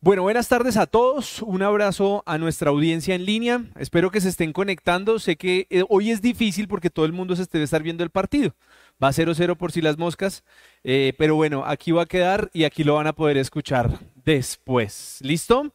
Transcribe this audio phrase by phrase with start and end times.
[0.00, 1.42] Bueno, buenas tardes a todos.
[1.42, 3.64] Un abrazo a nuestra audiencia en línea.
[3.80, 5.18] Espero que se estén conectando.
[5.18, 8.10] Sé que eh, hoy es difícil porque todo el mundo se debe estar viendo el
[8.10, 8.54] partido.
[9.02, 10.44] Va 0-0 por si las moscas.
[10.84, 15.18] Eh, pero bueno, aquí va a quedar y aquí lo van a poder escuchar después.
[15.20, 15.74] ¿Listo?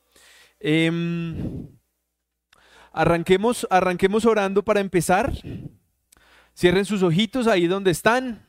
[0.58, 1.68] Em,
[2.94, 5.34] arranquemos, arranquemos orando para empezar.
[6.58, 8.48] Cierren sus ojitos ahí donde están.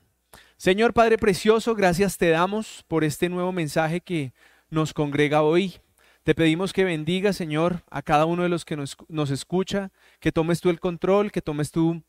[0.57, 4.33] Señor Padre Precioso, gracias te damos por este nuevo mensaje que
[4.71, 5.75] nos congrega hoy.
[6.23, 9.91] Te pedimos que bendiga, Señor, a cada uno de los que nos, nos escucha,
[10.21, 12.03] que tomes tú el control, que tomes tú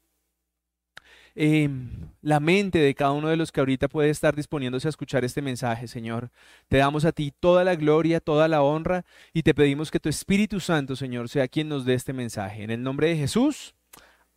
[1.36, 1.90] em,
[2.22, 5.42] la mente de cada uno de los que ahorita puede estar disponiéndose a escuchar este
[5.42, 6.32] mensaje, Señor.
[6.70, 9.04] Te damos a ti toda la gloria, toda la honra
[9.34, 12.64] y te pedimos que tu Espíritu Santo, Señor, sea quien nos dé este mensaje.
[12.64, 13.76] En el nombre de Jesús,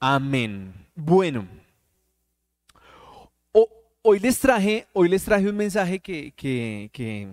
[0.01, 0.75] amén.
[0.97, 1.47] Bueno.
[4.03, 7.29] Hoy les traje, hoy les traje un mensaje que, que, que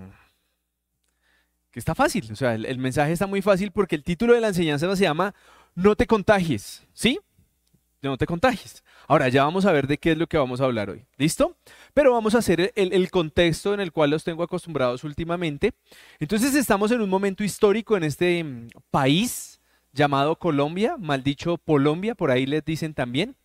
[1.76, 4.48] que está fácil, o sea, el, mensaje está muy fácil porque el título de la
[4.48, 5.36] enseñanza se llama
[5.76, 7.20] No te contagies, ¿sí?
[8.02, 8.82] No te contagies.
[9.10, 11.58] Ahora ya vamos a ver de qué es lo que vamos a hablar hoy, ¿listo?
[11.94, 15.74] Pero vamos a hacer el, el contexto en el cual los tengo acostumbrados últimamente.
[16.18, 19.60] Entonces estamos en un momento histórico en este mm, país
[19.92, 23.36] llamado Colombia, mal dicho Colombia, por ahí les dicen también.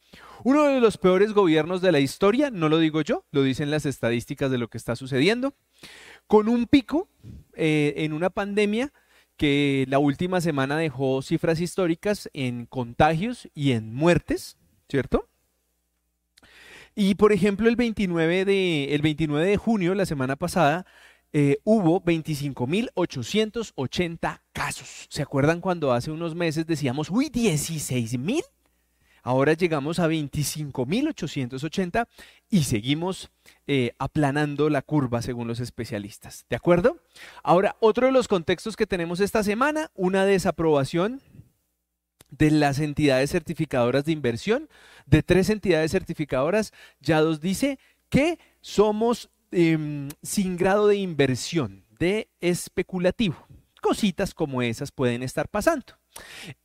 [0.44, 3.86] Uno de los peores gobiernos de la historia, no lo digo yo, lo dicen las
[3.86, 5.52] estadísticas de lo que está sucediendo
[6.30, 7.08] con un pico
[7.54, 8.92] eh, en una pandemia
[9.36, 14.56] que la última semana dejó cifras históricas en contagios y en muertes,
[14.88, 15.28] ¿cierto?
[16.94, 20.86] Y por ejemplo, el 29 de, el 29 de junio, la semana pasada,
[21.32, 25.06] eh, hubo 25.880 casos.
[25.08, 28.44] ¿Se acuerdan cuando hace unos meses decíamos, uy, 16.000?
[29.22, 32.06] Ahora llegamos a 25.880
[32.48, 33.30] y seguimos
[33.66, 36.46] eh, aplanando la curva según los especialistas.
[36.48, 36.98] ¿De acuerdo?
[37.42, 41.20] Ahora, otro de los contextos que tenemos esta semana, una desaprobación
[42.30, 44.68] de las entidades certificadoras de inversión,
[45.06, 47.78] de tres entidades certificadoras, ya dos dice
[48.08, 53.46] que somos em, sin grado de inversión, de especulativo.
[53.80, 55.99] Cositas como esas pueden estar pasando.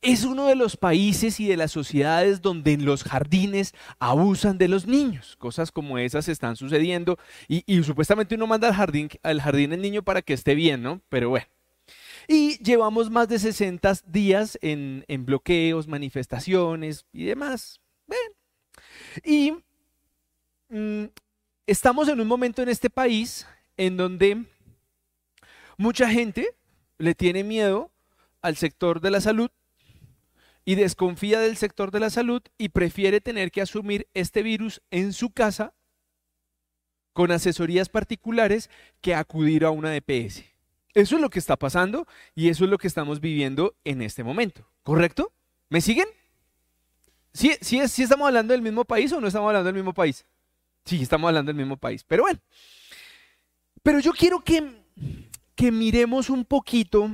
[0.02, 4.68] Es uno de los países y de las sociedades donde en los jardines abusan de
[4.68, 5.36] los niños.
[5.36, 7.18] Cosas como esas están sucediendo
[7.48, 11.00] y, supuestamente uno manda al jardín, al jardín el niño para que esté bien, ¿no?
[11.08, 11.46] Pero bueno.
[12.28, 17.80] Y llevamos más de 60 días en, bloqueos, manifestaciones y demás.
[19.24, 19.52] Y
[20.68, 21.04] mm,
[21.66, 23.46] estamos en un momento en este país
[23.76, 24.44] en donde
[25.76, 26.48] mucha gente
[26.98, 27.90] le tiene miedo
[28.42, 29.50] al sector de la salud
[30.64, 35.12] y desconfía del sector de la salud y prefiere tener que asumir este virus en
[35.12, 35.74] su casa
[37.12, 38.68] con asesorías particulares
[39.00, 40.44] que acudir a una DPS.
[40.92, 44.24] Eso es lo que está pasando y eso es lo que estamos viviendo en este
[44.24, 44.68] momento.
[44.82, 45.32] ¿Correcto?
[45.68, 46.08] ¿Me siguen?
[47.32, 50.26] ¿Sí, sí, sí estamos hablando del mismo país o no estamos hablando del mismo país?
[50.84, 52.02] Sí, estamos hablando del mismo país.
[52.02, 52.40] Pero bueno,
[53.82, 54.82] pero yo quiero que,
[55.54, 57.10] que miremos un poquito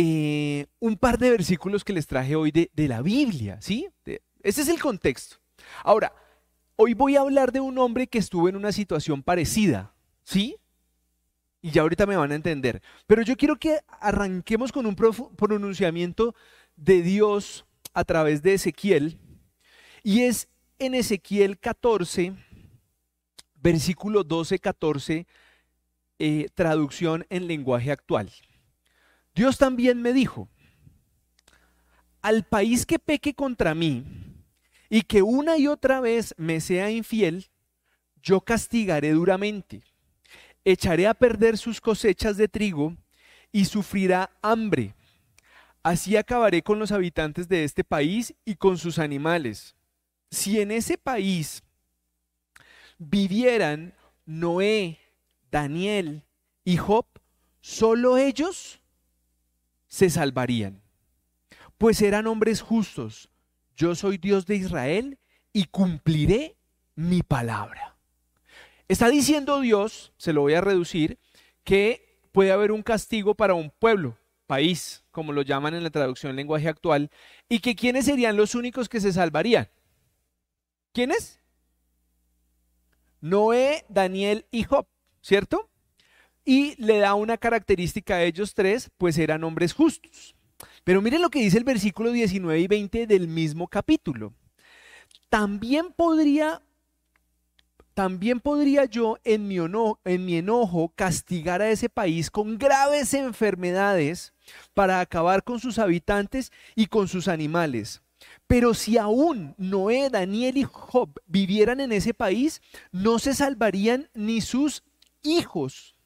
[0.00, 3.88] eh, un par de versículos que les traje hoy de, la Biblia, ¿sí?
[4.44, 5.38] ese es el contexto.
[5.82, 6.12] Ahora,
[6.76, 9.92] hoy voy a hablar de un hombre que estuvo en una situación parecida,
[10.22, 10.56] ¿sí?
[11.60, 12.80] Y ya ahorita me van a entender.
[13.08, 16.36] Pero yo quiero que arranquemos con un pronunciamiento
[16.76, 19.18] de Dios a través de Ezequiel.
[20.04, 20.48] Y es
[20.78, 22.36] en Ezequiel 14,
[23.56, 25.26] versículo 12, 14,
[26.20, 28.30] eh, traducción en lenguaje actual.
[29.38, 30.48] Dios también me dijo,
[32.22, 34.04] al país que peque contra mí
[34.90, 37.46] y que una y otra vez me sea infiel,
[38.20, 39.84] yo castigaré duramente.
[40.64, 42.96] Echaré a perder sus cosechas de trigo
[43.52, 44.96] y sufrirá hambre.
[45.84, 49.76] Así acabaré con los habitantes de este país y con sus animales.
[50.32, 51.62] Si en ese país
[52.98, 53.94] vivieran
[54.26, 54.98] Noé,
[55.48, 56.24] Daniel
[56.64, 57.06] y Job,
[57.60, 58.80] solo ellos
[59.88, 60.82] se salvarían,
[61.78, 63.30] pues eran hombres justos.
[63.76, 65.18] Yo soy Dios de Israel
[65.52, 66.56] y cumpliré
[66.94, 67.96] mi palabra.
[68.88, 71.18] Está diciendo Dios, se lo voy a reducir,
[71.64, 76.34] que puede haber un castigo para un pueblo, país, como lo llaman en la traducción
[76.34, 77.10] lenguaje actual,
[77.48, 79.68] y que quiénes serían los únicos que se salvarían.
[80.92, 81.40] ¿Quiénes?
[83.20, 84.86] Noé, Daniel y Job,
[85.20, 85.67] ¿cierto?
[86.48, 90.34] Y le da una característica a ellos tres, pues eran hombres justos.
[90.82, 94.32] Pero miren lo que dice el versículo 19 y 20 del mismo capítulo.
[95.28, 96.62] También podría,
[97.92, 104.32] también podría yo en mi, en mi enojo castigar a ese país con graves enfermedades
[104.72, 108.00] para acabar con sus habitantes y con sus animales.
[108.46, 114.40] Pero si aún Noé, Daniel y Job vivieran en ese país, no se salvarían ni
[114.40, 114.82] sus
[115.22, 115.97] hijos,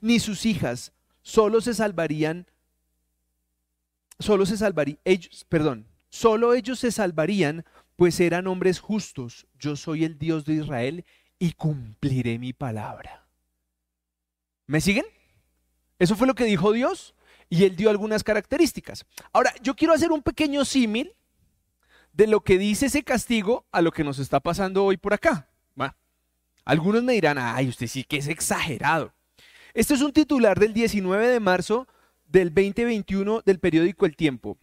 [0.00, 2.46] ni sus hijas, solo se salvarían,
[4.18, 7.64] solo se salvarían, ellos, perdón, solo ellos se salvarían
[7.96, 9.46] pues eran hombres justos.
[9.58, 11.04] Yo soy el Dios de Israel
[11.38, 13.26] y cumpliré mi palabra.
[14.66, 15.06] ¿Me siguen?
[15.98, 17.14] Eso fue lo que dijo Dios
[17.48, 19.06] y él dio algunas características.
[19.32, 21.14] Ahora, yo quiero hacer un pequeño símil
[22.12, 25.48] de lo que dice ese castigo a lo que nos está pasando hoy por acá.
[26.64, 29.14] Algunos me dirán, ay, usted sí que es exagerado.
[29.76, 31.86] Este es un titular del 19 de marzo
[32.28, 34.56] del 2021 del periódico El Tiempo.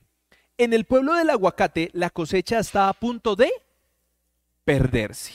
[0.57, 3.51] En el pueblo del aguacate la cosecha está a punto de
[4.65, 5.33] perderse.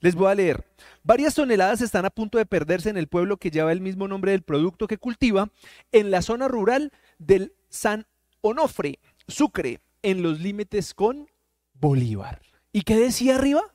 [0.00, 0.64] Les voy a leer.
[1.04, 4.32] Varias toneladas están a punto de perderse en el pueblo que lleva el mismo nombre
[4.32, 5.52] del producto que cultiva,
[5.92, 8.08] en la zona rural del San
[8.40, 8.98] Onofre,
[9.28, 11.30] Sucre, en los límites con
[11.74, 12.42] Bolívar.
[12.72, 13.72] ¿Y qué decía arriba?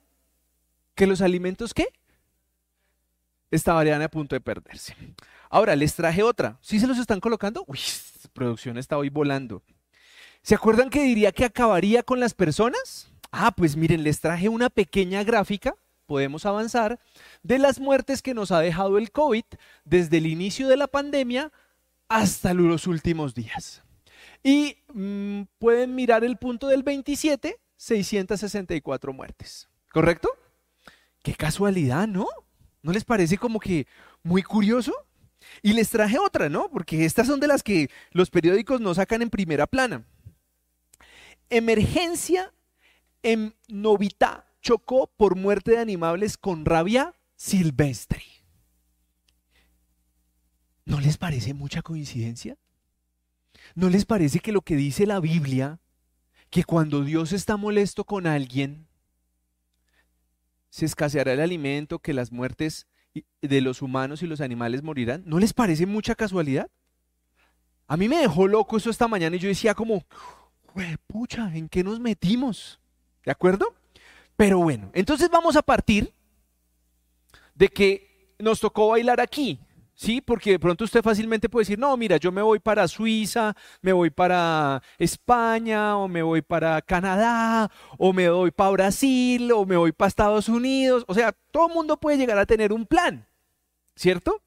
[0.93, 1.87] ¿Que los alimentos qué?
[3.51, 4.95] Estaban a punto de perderse.
[5.49, 6.57] Ahora, les traje otra.
[6.61, 7.63] ¿Sí se los están colocando?
[7.67, 7.79] Uy,
[8.33, 9.61] producción está hoy volando.
[10.41, 13.11] ¿Se acuerdan que diría que acabaría con las personas?
[13.31, 15.75] Ah, pues miren, les traje una pequeña gráfica,
[16.05, 16.99] podemos avanzar,
[17.43, 19.43] de las muertes que nos ha dejado el COVID
[19.85, 21.51] desde el inicio de la pandemia
[22.07, 23.83] hasta los últimos días.
[24.43, 29.69] Y mm, pueden mirar el punto del 27, 664 muertes.
[29.91, 30.29] ¿Correcto?
[31.21, 32.27] Qué casualidad, ¿no?
[32.83, 33.87] ¿No les parece como que
[34.23, 34.93] muy curioso?
[35.61, 36.69] Y les traje otra, ¿no?
[36.69, 40.05] Porque estas son de las que los periódicos no sacan en primera plana.
[41.49, 42.53] Emergencia
[43.23, 48.23] en Novita chocó por muerte de animales con rabia silvestre.
[50.85, 52.57] ¿No les parece mucha coincidencia?
[53.75, 55.79] ¿No les parece que lo que dice la Biblia,
[56.49, 58.87] que cuando Dios está molesto con alguien,
[60.71, 62.87] se escaseará el alimento, que las muertes
[63.41, 65.21] de los humanos y los animales morirán?
[65.27, 66.71] ¿No les parece mucha casualidad?
[67.87, 70.03] A mí me dejó loco eso esta mañana y yo decía como,
[71.07, 72.79] pucha, ¿en qué nos metimos?
[73.25, 73.75] ¿De acuerdo?
[74.37, 76.13] Pero bueno, entonces vamos a partir
[77.53, 79.59] de que nos tocó bailar aquí,
[80.01, 80.19] ¿sí?
[80.19, 83.93] Porque de pronto usted fácilmente puede decir, no, mira, yo me voy para Suiza, me
[83.93, 87.69] voy para España, o me voy para Canadá,
[87.99, 91.05] o me voy para Brasil, o me voy para Estados Unidos.
[91.07, 93.27] O sea, todo el mundo puede llegar a tener un plan,
[93.95, 94.41] ¿cierto?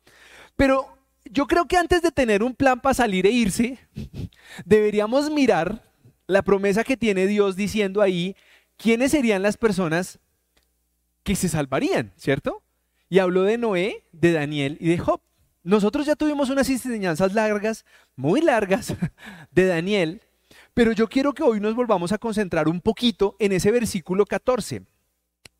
[0.56, 0.88] Pero
[1.24, 3.78] yo creo que antes de tener un plan para salir e irse,
[4.64, 5.84] deberíamos mirar
[6.26, 8.34] la promesa que tiene Dios diciendo ahí,
[8.76, 10.18] ¿quiénes serían las personas
[11.22, 12.64] que se salvarían, ¿cierto?
[13.08, 15.20] Y habló de Noé, de Daniel y de Job.
[15.64, 18.94] Nosotros ya tuvimos unas enseñanzas largas, muy largas,
[19.50, 20.20] de Daniel,
[20.74, 24.82] pero yo quiero que hoy nos volvamos a concentrar un poquito en ese versículo 14.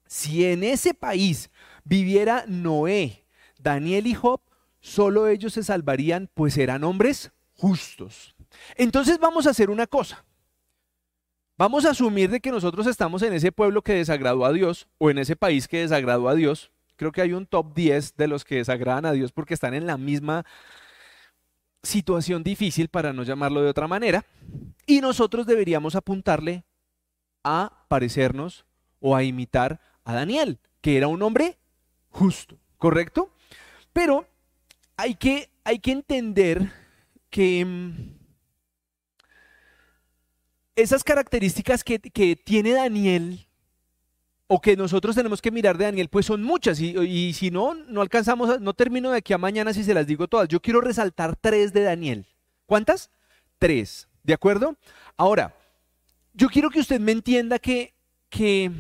[0.07, 1.51] Si en ese país
[1.85, 3.25] viviera Noé,
[3.59, 4.43] Daniel y Job,
[4.81, 8.37] solo ellos se salvarían, pues eran hombres justos.
[8.77, 10.23] Entonces vamos a hacer una cosa.
[11.57, 15.09] Vamos a asumir de que nosotros estamos en ese pueblo que desagradó a Dios o
[15.09, 16.73] en ese país que desagradó a Dios.
[16.97, 19.87] Creo que hay un top 10 de los que desagradan a Dios porque están en
[19.87, 20.45] la misma
[21.83, 24.25] situación difícil, para no llamarlo de otra manera.
[24.87, 26.65] Y nosotros deberíamos apuntarle
[27.43, 28.65] a parecernos
[29.01, 31.59] o a imitar a Daniel, que era un hombre
[32.09, 33.31] justo, ¿correcto?
[33.93, 34.27] Pero
[34.97, 36.71] hay que, hay que entender
[37.31, 38.15] que mm,
[40.77, 41.99] esas características que,
[42.45, 43.44] tiene Daniel
[44.47, 48.03] o que nosotros tenemos que mirar de Daniel, pues son muchas y, si no, no
[48.03, 50.49] alcanzamos, no termino de aquí a mañana si se las digo todas.
[50.49, 52.27] Yo quiero resaltar tres de Daniel.
[52.67, 53.11] ¿Cuántas?
[53.59, 54.09] Tres.
[54.23, 54.77] ¿De acuerdo?
[55.17, 55.55] Ahora,
[56.35, 57.95] yo quiero que usted me entienda que,
[58.29, 58.71] que,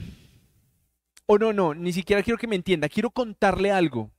[1.26, 4.10] o no, no, ni siquiera quiero que me entienda, quiero contarle algo.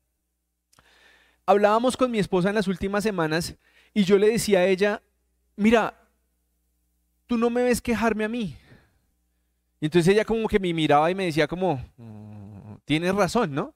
[1.45, 3.55] Hablábamos con mi esposa en las últimas semanas
[3.93, 5.03] y yo le decía a ella,
[5.55, 5.93] mira,
[7.27, 8.57] tú no me ves quejarme a mí.
[9.85, 13.75] Entonces ella como que me miraba y me decía como, mm, tienes razón, ¿no?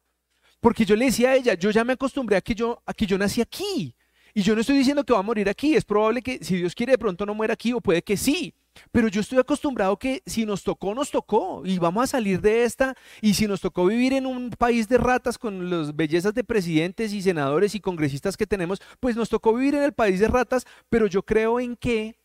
[0.59, 3.05] Porque yo le decía a ella, yo ya me acostumbré a que yo, a que
[3.05, 3.95] yo nací aquí.
[4.33, 5.75] Y yo no estoy diciendo que va a morir aquí.
[5.75, 8.53] Es probable que si Dios quiere de pronto no muera aquí o puede que sí.
[8.91, 11.63] Pero yo estoy acostumbrado que si nos tocó, nos tocó.
[11.65, 12.95] Y vamos a salir de esta.
[13.21, 17.13] Y si nos tocó vivir en un país de ratas con las bellezas de presidentes
[17.13, 20.65] y senadores y congresistas que tenemos, pues nos tocó vivir en el país de ratas.
[20.89, 22.18] Pero yo creo en que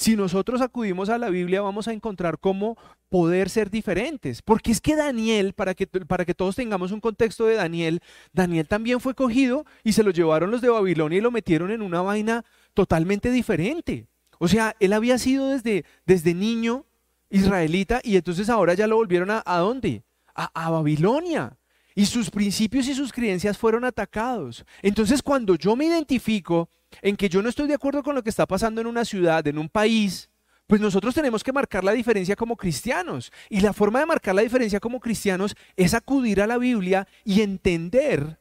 [0.00, 2.78] si nosotros acudimos a la Biblia vamos a encontrar cómo
[3.10, 4.40] poder ser diferentes.
[4.40, 8.00] Porque es que Daniel, para que, para que todos tengamos un contexto de Daniel,
[8.32, 11.82] Daniel también fue cogido y se lo llevaron los de Babilonia y lo metieron en
[11.82, 14.06] una vaina totalmente diferente.
[14.38, 16.86] O sea, él había sido desde, desde niño
[17.28, 20.02] israelita y entonces ahora ya lo volvieron a, ¿a dónde?
[20.34, 21.58] A, a Babilonia.
[21.94, 24.64] Y sus principios y sus creencias fueron atacados.
[24.80, 26.70] Entonces cuando yo me identifico
[27.02, 29.46] en que yo no estoy de acuerdo con lo que está pasando en una ciudad,
[29.46, 30.30] en un país,
[30.66, 33.32] pues nosotros tenemos que marcar la diferencia como cristianos.
[33.48, 37.40] Y la forma de marcar la diferencia como cristianos es acudir a la Biblia y
[37.40, 38.38] entender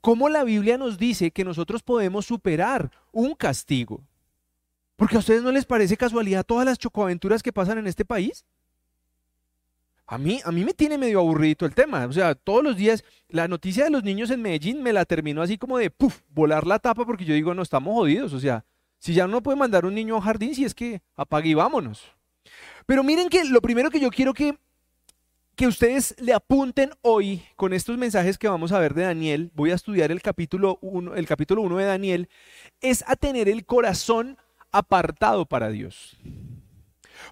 [0.00, 4.02] cómo la Biblia nos dice que nosotros podemos superar un castigo.
[4.96, 8.44] Porque a ustedes no les parece casualidad todas las chocoaventuras que pasan en este país.
[10.12, 12.04] A mí, a mí me tiene medio aburrido el tema.
[12.04, 15.40] O sea, todos los días la noticia de los niños en Medellín me la terminó
[15.40, 18.34] así como de, puff, volar la tapa porque yo digo, no, estamos jodidos.
[18.34, 18.62] O sea,
[18.98, 21.54] si ya no puede mandar un niño a un jardín, si es que apague y
[21.54, 22.02] vámonos.
[22.84, 24.58] Pero miren que lo primero que yo quiero que,
[25.56, 29.70] que ustedes le apunten hoy con estos mensajes que vamos a ver de Daniel, voy
[29.70, 32.28] a estudiar el capítulo 1 el capítulo 1 de Daniel,
[32.82, 34.36] es a tener el corazón
[34.72, 36.18] apartado para Dios.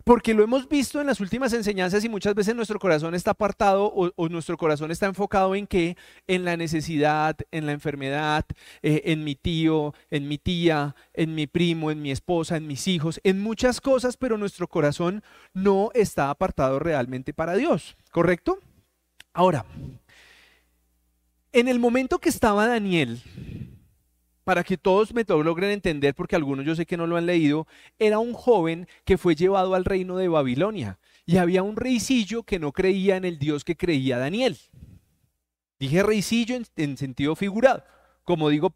[0.04, 3.92] Porque lo hemos visto en las últimas enseñanzas y muchas veces nuestro corazón está apartado
[3.95, 5.97] o, nuestro corazón está enfocado en qué?
[6.26, 8.45] En la necesidad, en la enfermedad,
[8.83, 12.88] eh, en mi tío, en mi tía, en mi primo, en mi esposa, en mis
[12.88, 18.59] hijos, en muchas cosas, pero nuestro corazón no está apartado realmente para Dios, ¿correcto?
[19.33, 19.64] Ahora,
[21.52, 23.23] en el momento que estaba Daniel
[24.50, 27.69] para que todos me logren entender, porque algunos yo sé que no lo han leído,
[28.00, 32.59] era un joven que fue llevado al reino de Babilonia y había un reisillo que
[32.59, 34.59] no creía en el Dios que creía Daniel.
[35.78, 37.85] Dije reisillo en, sentido figurado,
[38.25, 38.71] como digo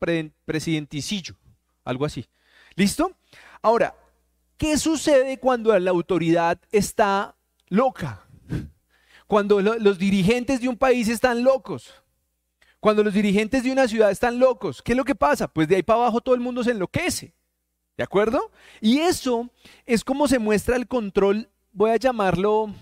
[0.45, 1.35] presidenticillo,
[1.83, 2.25] algo así.
[2.77, 3.11] ¿Listo?
[3.61, 3.97] Ahora,
[4.57, 7.35] ¿qué sucede cuando la autoridad está
[7.67, 8.25] loca?
[9.27, 12.04] Cuando los dirigentes de un país están locos.
[12.85, 15.49] Cuando los dirigentes de una ciudad están locos, ¿qué es lo que pasa?
[15.49, 17.33] Pues de ahí para abajo todo el mundo se enloquece.
[17.97, 18.51] ¿De acuerdo?
[18.79, 19.49] Y eso
[19.87, 22.75] es como se muestra el control, voy a llamarlo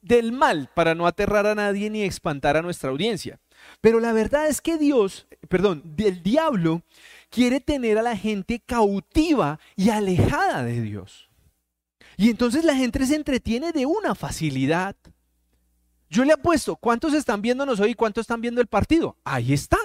[0.00, 3.38] del mal, para no aterrar a nadie ni espantar a nuestra audiencia.
[3.82, 6.80] Pero la verdad es que Dios, perdón, el diablo
[7.28, 11.28] quiere tener a la gente cautiva y alejada de Dios.
[12.16, 14.96] Y entonces la gente se entretiene de una facilidad.
[16.16, 19.18] Yo le apuesto, ¿cuántos están viéndonos hoy y cuántos están viendo el partido?
[19.22, 19.76] Ahí está.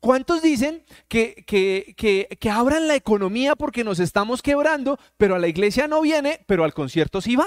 [0.00, 5.86] ¿Cuántos dicen que, que, abran la economía porque nos estamos quebrando, pero a la iglesia
[5.86, 7.46] no viene, pero al concierto sí va?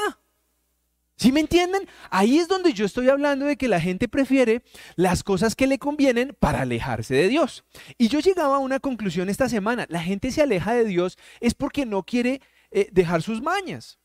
[1.18, 1.86] ¿Sí me entienden?
[2.10, 4.64] Ahí es donde yo estoy hablando de que la gente prefiere
[4.96, 7.66] las cosas que le convienen para alejarse de Dios.
[7.98, 11.54] Y yo llegaba a una conclusión esta semana, la gente se aleja de Dios es
[11.54, 12.40] porque no quiere
[12.72, 14.00] eh, dejar sus mañas.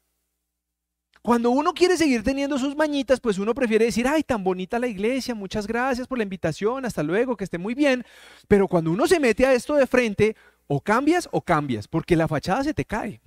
[1.22, 4.86] Cuando uno quiere seguir teniendo sus mañitas, pues uno prefiere decir, ay, tan bonita la
[4.86, 8.04] iglesia, muchas gracias por la invitación, hasta luego, que esté muy bien.
[8.46, 10.36] Pero cuando uno se mete a esto de frente,
[10.68, 13.20] o cambias o cambias, porque la fachada se te cae.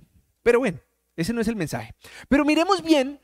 [0.43, 0.79] Pero bueno,
[1.15, 1.93] ese no es el mensaje.
[2.29, 3.19] Pero miremos bien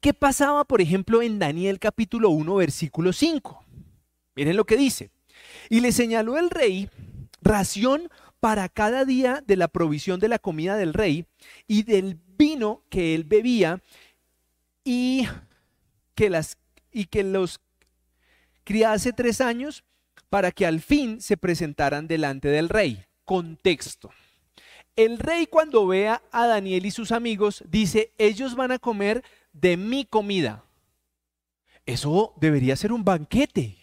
[0.00, 3.64] qué pasaba, por ejemplo, en Daniel capítulo 1, versículo 5.
[4.36, 5.10] Miren lo que dice.
[5.70, 6.90] Y le señaló el rey
[7.40, 8.10] ración
[8.44, 11.24] para cada día de la provisión de la comida del rey
[11.66, 13.82] y del vino que él bebía
[14.84, 15.26] y
[16.14, 16.58] que, las,
[16.92, 17.62] y que los
[18.62, 19.82] criase tres años
[20.28, 23.06] para que al fin se presentaran delante del rey.
[23.24, 24.10] Contexto.
[24.94, 29.24] El rey cuando vea a Daniel y sus amigos dice, ellos van a comer
[29.54, 30.66] de mi comida.
[31.86, 33.78] Eso debería ser un banquete.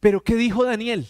[0.00, 1.06] Pero ¿qué dijo Daniel?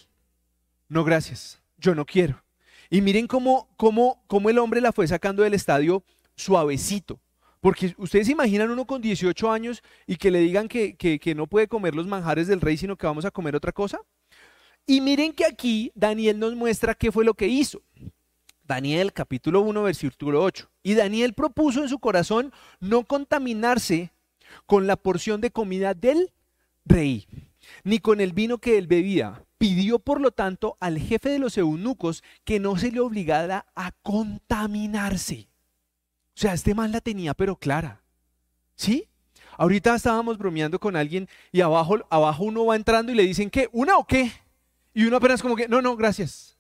[0.89, 2.45] No, gracias, yo no quiero.
[2.91, 6.03] Y miren cómo, cómo, cómo el hombre la fue sacando del estadio
[6.35, 7.21] suavecito.
[7.61, 11.69] Porque ustedes imaginan uno con 18 años y que le digan que, que, no puede
[11.69, 14.01] comer los manjares del rey, sino que vamos a comer otra cosa.
[14.87, 17.83] Y miren que aquí Daniel nos muestra qué fue lo que hizo.
[18.65, 20.71] Daniel capítulo 1 versículo 8.
[20.83, 24.11] Y Daniel propuso en su corazón no contaminarse
[24.67, 26.33] con la porción de comida del
[26.85, 27.29] rey,
[27.85, 29.45] ni con el vino que él bebía.
[29.61, 33.93] Pidió por lo tanto al jefe de los eunucos que no se le obligara a
[33.93, 35.51] contaminarse.
[36.29, 38.03] O sea, este man la tenía pero clara.
[38.75, 39.07] ¿Sí?
[39.59, 43.69] Ahorita estábamos bromeando con alguien y abajo, abajo uno va entrando y le dicen, ¿qué?
[43.73, 44.33] ¿Una o qué?
[44.95, 46.57] Y uno apenas como que, no, no, gracias.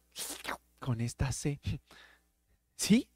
[0.78, 1.59] Con esta C.
[2.76, 3.09] ¿Sí?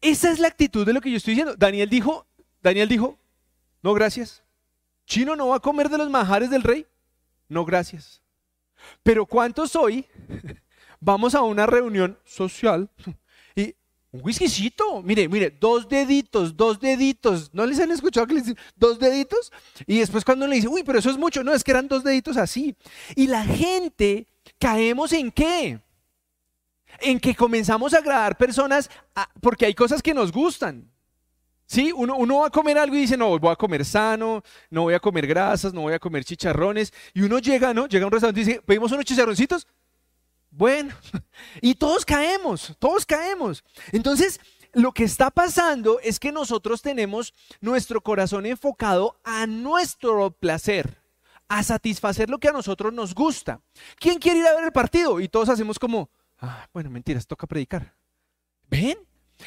[0.00, 1.56] Esa es la actitud de lo que yo estoy diciendo.
[1.56, 2.28] Daniel dijo,
[2.62, 3.18] Daniel dijo,
[3.82, 4.44] no, gracias.
[5.04, 6.86] ¿Chino no va a comer de los manjares del rey?
[7.48, 8.22] No, gracias.
[9.02, 10.06] Pero ¿cuántos hoy
[11.00, 12.90] vamos a una reunión social
[14.12, 17.54] Un whiskycito, mire, mire, dos deditos, dos deditos.
[17.54, 19.52] ¿No les han escuchado que les dicen dos deditos?
[19.86, 22.02] Y después cuando le dice, uy, pero eso es mucho, no, es que eran dos
[22.02, 22.74] deditos así.
[23.14, 24.26] Y la gente
[24.58, 25.80] caemos en qué?
[27.00, 28.90] En que comenzamos a agradar personas
[29.40, 30.89] porque hay cosas que nos gustan.
[31.70, 34.94] Sí, uno, va a comer algo y dice, no, voy a comer sano, no voy
[34.94, 36.92] a comer grasas, no voy a comer chicharrones.
[37.14, 37.86] Y uno llega, ¿no?
[37.86, 39.68] Llega a un restaurante y dice, pedimos unos chicharroncitos.
[40.50, 40.92] Bueno,
[41.62, 43.62] y todos caemos, todos caemos.
[43.92, 44.40] Entonces,
[44.72, 51.00] lo que está pasando es que nosotros tenemos nuestro corazón enfocado a nuestro placer,
[51.46, 53.60] a satisfacer lo que a nosotros nos gusta.
[53.94, 55.20] ¿Quién quiere ir a ver el partido?
[55.20, 56.10] Y todos hacemos como,
[56.40, 57.94] ah, bueno, mentiras, toca predicar.
[58.68, 58.98] ¿Ven?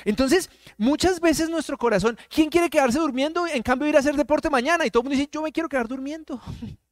[0.06, 3.48] Entonces, muchas veces nuestro corazón, ¿quién quiere quedarse durmiendo?
[3.48, 4.86] En cambio, ir a hacer deporte mañana.
[4.86, 6.42] Y todo el mundo dice, yo me quiero quedar durmiendo.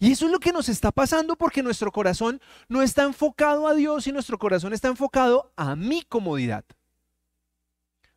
[0.00, 3.74] Y eso es lo que nos está pasando porque nuestro corazón no está enfocado a
[3.74, 6.64] Dios y nuestro corazón está enfocado a mi comodidad.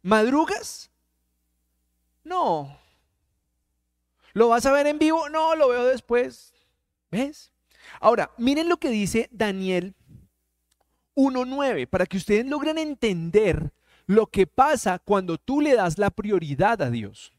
[0.03, 0.91] ¿Madrugas?
[2.23, 2.77] No.
[4.33, 5.27] ¿Lo vas a ver en vivo?
[5.29, 6.53] No, lo veo después.
[7.09, 7.51] ¿Ves?
[7.99, 9.95] Ahora, miren lo que dice Daniel
[11.15, 13.71] 1.9 para que ustedes logren entender
[14.11, 17.31] lo que pasa cuando tú le das la prioridad a Dios.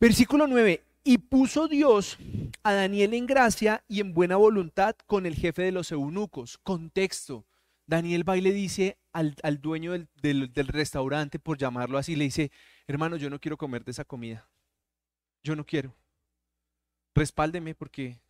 [0.00, 2.18] Versículo 9, y puso Dios
[2.64, 6.58] a Daniel en gracia y en buena voluntad con el jefe de los eunucos.
[6.58, 7.46] Contexto.
[7.86, 12.50] Daniel va y le dice al, dueño del, del, restaurante, por llamarlo así, le dice,
[12.88, 14.48] hermano, yo no quiero comer de esa comida.
[15.44, 15.94] Yo no quiero.
[17.14, 18.20] Respáldeme porque...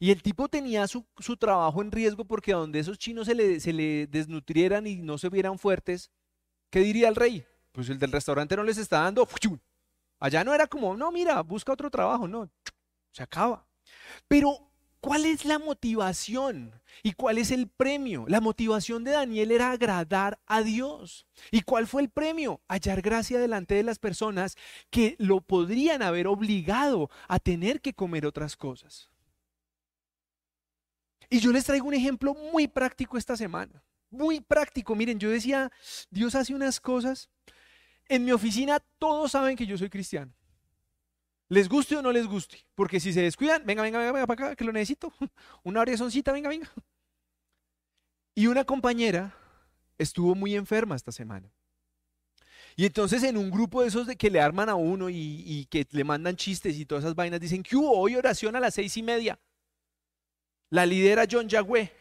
[0.00, 3.60] Y el tipo tenía su, su trabajo en riesgo porque donde esos chinos se le,
[3.60, 6.10] se le desnutrieran y no se vieran fuertes,
[6.74, 7.46] ¿qué diría el rey?
[7.70, 9.28] Pues el del restaurante no les está dando
[10.18, 12.50] Allá no era como, no, mira, busca otro trabajo, no,
[13.12, 13.64] se acaba.
[14.26, 16.72] Pero, ¿cuál es la motivación?
[17.04, 18.24] ¿Y cuál es el premio?
[18.26, 21.28] La motivación de Daniel era agradar a Dios.
[21.52, 22.60] ¿Y cuál fue el premio?
[22.66, 24.56] Hallar gracia delante de las personas
[24.90, 29.10] que lo podrían haber obligado a tener que comer otras cosas.
[31.30, 33.84] Y yo les traigo un ejemplo muy práctico esta semana.
[34.14, 34.94] Muy práctico.
[34.94, 35.70] Miren, yo decía,
[36.10, 37.28] Dios hace unas cosas
[38.08, 40.32] en mi oficina todos saben que yo soy cristiano.
[41.48, 42.58] Les guste o no les guste.
[42.74, 45.12] Porque si se descuidan, venga, venga, venga, venga para acá, que lo necesito.
[45.62, 46.70] Una oracioncita, venga, venga.
[48.34, 49.32] Y una compañera
[49.96, 51.52] estuvo muy enferma esta semana.
[52.74, 55.86] Y entonces en un grupo de esos de que le arman a uno y, que
[55.92, 58.96] le mandan chistes y todas esas vainas, dicen que hubo hoy oración a las seis
[58.96, 59.38] y media.
[60.70, 61.92] La lidera John Yagüe.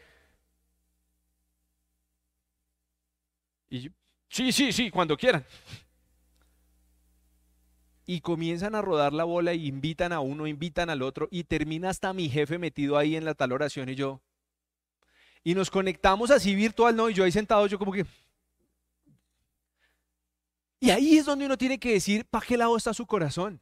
[3.73, 3.89] Y
[4.29, 5.43] sí, sí, sí, cuando quieran
[8.05, 11.89] y comienzan a rodar la bola y invitan a uno, invitan al otro y termina
[11.89, 14.21] hasta mi jefe metido ahí en la tal oración y yo.
[15.43, 17.09] Y nos conectamos así virtual, ¿no?
[17.09, 18.05] Y yo ahí sentado, yo como que...
[20.79, 23.59] Y ahí es donde uno tiene que decir, ¿para qué lado está su corazón?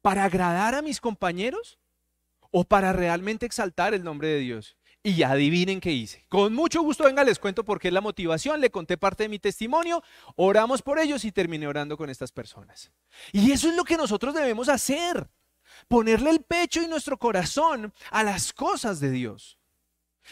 [0.00, 1.78] ¿Para agradar a mis compañeros?
[2.50, 4.76] ¿O para realmente exaltar el nombre de Dios?
[5.06, 6.24] Y adivinen qué hice.
[6.30, 9.28] Con mucho gusto, venga, les cuento por qué es la motivación, le conté parte de
[9.28, 10.02] mi testimonio,
[10.34, 12.90] oramos por ellos y terminé orando con estas personas.
[13.30, 15.28] Y eso es lo que nosotros debemos hacer,
[15.88, 19.58] ponerle el pecho y nuestro corazón a las cosas de Dios.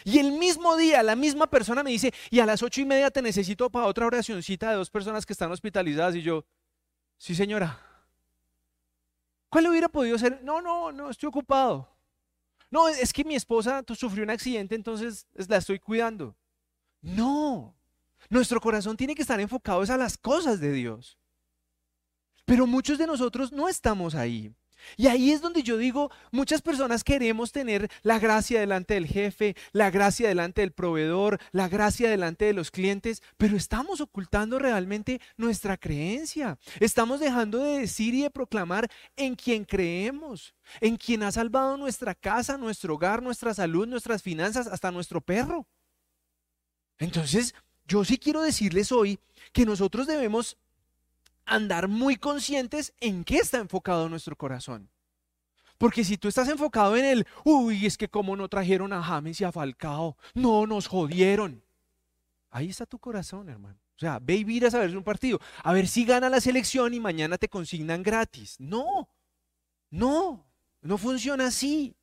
[0.05, 3.11] Y el mismo día, la misma persona me dice, y a las ocho y media
[3.11, 6.15] te necesito para otra oracioncita de dos personas que están hospitalizadas.
[6.15, 6.45] Y yo,
[7.19, 7.79] sí señora.
[9.49, 10.43] ¿Cuál hubiera podido ser?
[10.43, 11.92] No, no, no, estoy ocupado.
[12.73, 16.35] No, es que mi esposa sufrió un accidente, entonces la estoy cuidando.
[17.03, 17.75] No,
[18.31, 21.19] nuestro corazón tiene que estar enfocado a las cosas de Dios.
[22.45, 24.51] Pero muchos de nosotros no estamos ahí.
[24.97, 29.55] Y ahí es donde yo digo, muchas personas queremos tener la gracia delante del jefe,
[29.71, 35.21] la gracia delante del proveedor, la gracia delante de los clientes, pero estamos ocultando realmente
[35.37, 36.57] nuestra creencia.
[36.79, 42.15] Estamos dejando de decir y de proclamar en quien creemos, en quien ha salvado nuestra
[42.15, 45.67] casa, nuestro hogar, nuestra salud, nuestras finanzas, hasta nuestro perro.
[46.97, 47.53] Entonces,
[47.85, 49.19] yo sí quiero decirles hoy
[49.51, 50.57] que nosotros debemos
[51.45, 54.89] andar muy conscientes en qué está enfocado nuestro corazón.
[55.77, 59.41] Porque si tú estás enfocado en el, uy, es que como no trajeron a James
[59.41, 61.63] y a Falcao, no nos jodieron.
[62.49, 63.77] Ahí está tu corazón, hermano.
[63.95, 65.39] O sea, ve y mira a ver un partido.
[65.63, 68.55] A ver si gana la selección y mañana te consignan gratis.
[68.59, 69.09] No,
[69.89, 70.45] no,
[70.81, 71.95] no funciona así.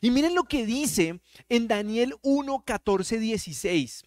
[0.00, 4.04] Y miren lo que dice en Daniel 1, 14, 16.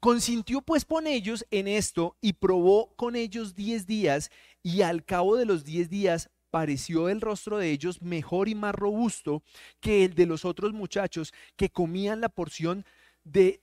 [0.00, 4.30] Consintió pues con ellos en esto y probó con ellos diez días
[4.62, 8.74] y al cabo de los diez días pareció el rostro de ellos mejor y más
[8.74, 9.42] robusto
[9.78, 12.86] que el de los otros muchachos que comían la porción
[13.24, 13.60] de,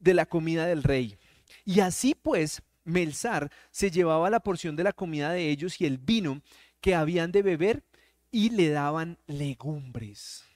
[0.00, 1.16] de la comida del rey.
[1.64, 5.98] Y así pues, Melzar se llevaba la porción de la comida de ellos y el
[5.98, 6.42] vino
[6.80, 7.84] que habían de beber
[8.32, 10.49] y le daban legumbres.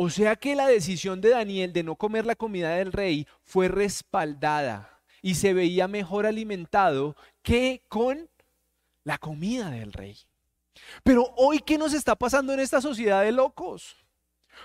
[0.00, 3.66] O sea que la decisión de Daniel de no comer la comida del rey fue
[3.66, 8.30] respaldada y se veía mejor alimentado que con
[9.02, 10.16] la comida del rey.
[11.02, 13.96] Pero hoy, ¿qué nos está pasando en esta sociedad de locos?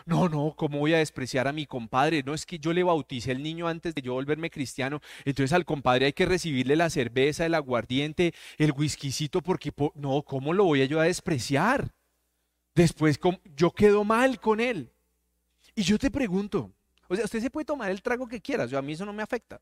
[0.05, 2.21] No, no, ¿cómo voy a despreciar a mi compadre?
[2.21, 5.01] No es que yo le bauticé al niño antes de yo volverme cristiano.
[5.25, 10.53] Entonces al compadre hay que recibirle la cerveza, el aguardiente, el whiskycito, porque no, ¿cómo
[10.53, 11.91] lo voy a yo a despreciar?
[12.75, 13.19] Después
[13.55, 14.92] yo quedo mal con él.
[15.75, 16.71] Y yo te pregunto,
[17.07, 19.13] o sea, usted se puede tomar el trago que quiera, yo, a mí eso no
[19.13, 19.61] me afecta.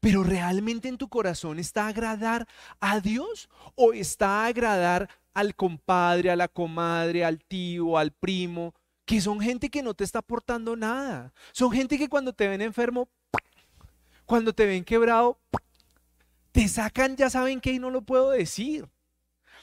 [0.00, 2.46] Pero realmente en tu corazón está agradar
[2.80, 9.20] a Dios o está agradar al compadre, a la comadre, al tío, al primo, que
[9.20, 11.32] son gente que no te está aportando nada.
[11.52, 13.08] Son gente que cuando te ven enfermo,
[14.24, 15.38] cuando te ven quebrado,
[16.52, 18.88] te sacan, ya saben que y no lo puedo decir.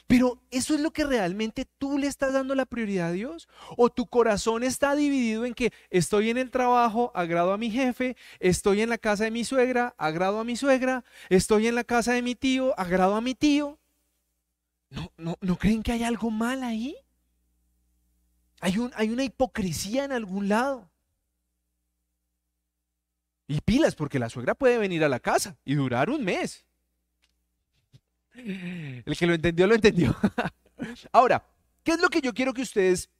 [0.06, 3.48] Pero eso es lo que realmente tú le estás dando la prioridad a Dios.
[3.76, 8.16] O tu corazón está dividido en que estoy en el trabajo, agrado a mi jefe,
[8.38, 12.12] estoy en la casa de mi suegra, agrado a mi suegra, estoy en la casa
[12.12, 13.78] de mi tío, agrado a mi tío.
[14.90, 16.96] ¿No, no, ¿no creen que hay algo mal ahí?
[18.60, 20.90] Hay, un, hay una hipocresía en algún lado.
[23.46, 26.64] Y pilas, porque la suegra puede venir a la casa y durar un mes.
[28.34, 30.16] El que lo entendió, lo entendió.
[31.12, 31.46] Ahora,
[31.82, 33.10] ¿qué es lo que yo quiero que ustedes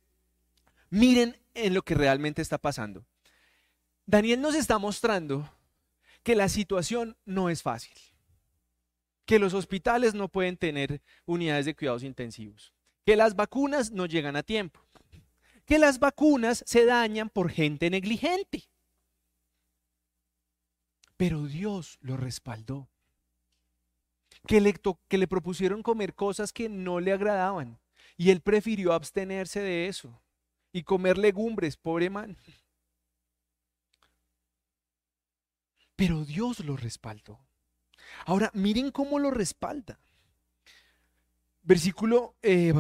[0.91, 3.07] miren en lo que realmente está pasando?
[4.07, 5.49] Daniel nos está mostrando
[6.23, 7.95] que la situación no es fácil,
[9.25, 12.75] que los hospitales no pueden tener unidades de cuidados intensivos,
[13.07, 14.81] que las vacunas no llegan a tiempo,
[15.65, 18.65] que las vacunas se dañan por gente negligente.
[21.17, 22.89] Pero Dios lo respaldó
[24.47, 24.75] que le,
[25.09, 27.79] que le propusieron comer cosas que no le agradaban
[28.17, 30.21] y él prefirió abstenerse de eso
[30.73, 32.37] y comer legumbres, pobre man.
[35.97, 37.39] Pero Dios lo respaldó.
[38.27, 39.99] Ahora, miren cómo lo respalda.
[41.63, 42.75] Versículo, eh,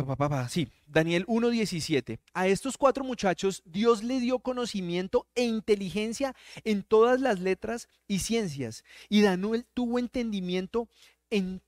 [0.50, 2.18] sí, Daniel 1.17.
[2.35, 8.18] A estos cuatro muchachos Dios le dio conocimiento e inteligencia en todas las letras y
[8.18, 8.85] ciencias.
[9.09, 10.87] Y Daniel tuvo entendimiento
[11.35, 11.61] en,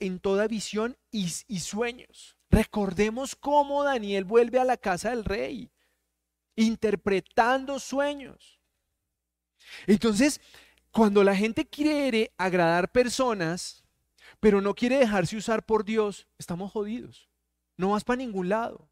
[0.00, 2.36] en toda visión y, y sueños.
[2.50, 5.70] Recordemos cómo Daniel vuelve a la casa del rey,
[6.56, 8.58] interpretando sueños.
[9.86, 10.40] Entonces,
[10.90, 13.84] cuando la gente quiere agradar personas,
[14.40, 17.28] pero no quiere dejarse usar por Dios, estamos jodidos.
[17.76, 18.88] No vas para ningún lado.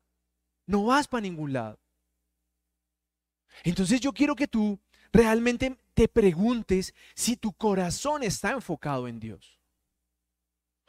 [0.66, 1.80] No vas para ningún lado.
[3.64, 4.78] Entonces yo quiero que tú
[5.12, 9.63] realmente te preguntes si tu corazón está enfocado en Dios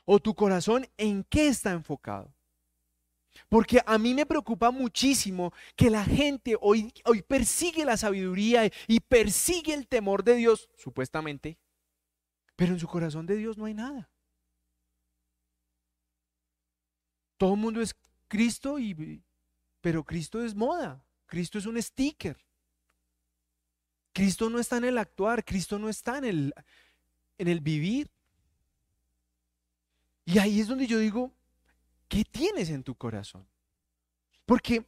[0.05, 2.33] o tu corazón en qué está enfocado.
[3.49, 6.91] Porque a mí me preocupa muchísimo que la gente hoy,
[7.27, 11.57] persigue la sabiduría y persigue el temor de Dios, supuestamente,
[12.55, 14.09] pero en su corazón de Dios no hay nada.
[17.37, 17.93] Todo el mundo es
[18.29, 19.21] Cristo, y,
[19.81, 22.37] pero Cristo es moda, Cristo es un sticker.
[24.13, 26.53] Cristo no está en el actuar, Cristo no está en
[27.37, 28.14] el vivir.
[30.25, 31.31] Y ahí es donde yo digo,
[32.07, 33.47] ¿qué tienes en tu corazón?
[34.45, 34.85] Porque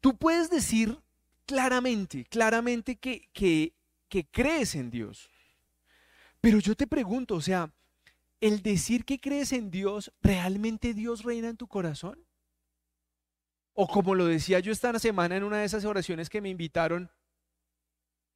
[0.00, 0.98] tú puedes decir
[1.44, 3.74] claramente, claramente que,
[4.30, 5.28] crees en Dios.
[6.40, 7.72] Pero yo te pregunto, o sea,
[8.40, 12.24] el decir que crees en Dios, ¿realmente Dios reina en tu corazón?
[13.74, 17.10] O como lo decía yo esta semana en una de esas oraciones que me invitaron,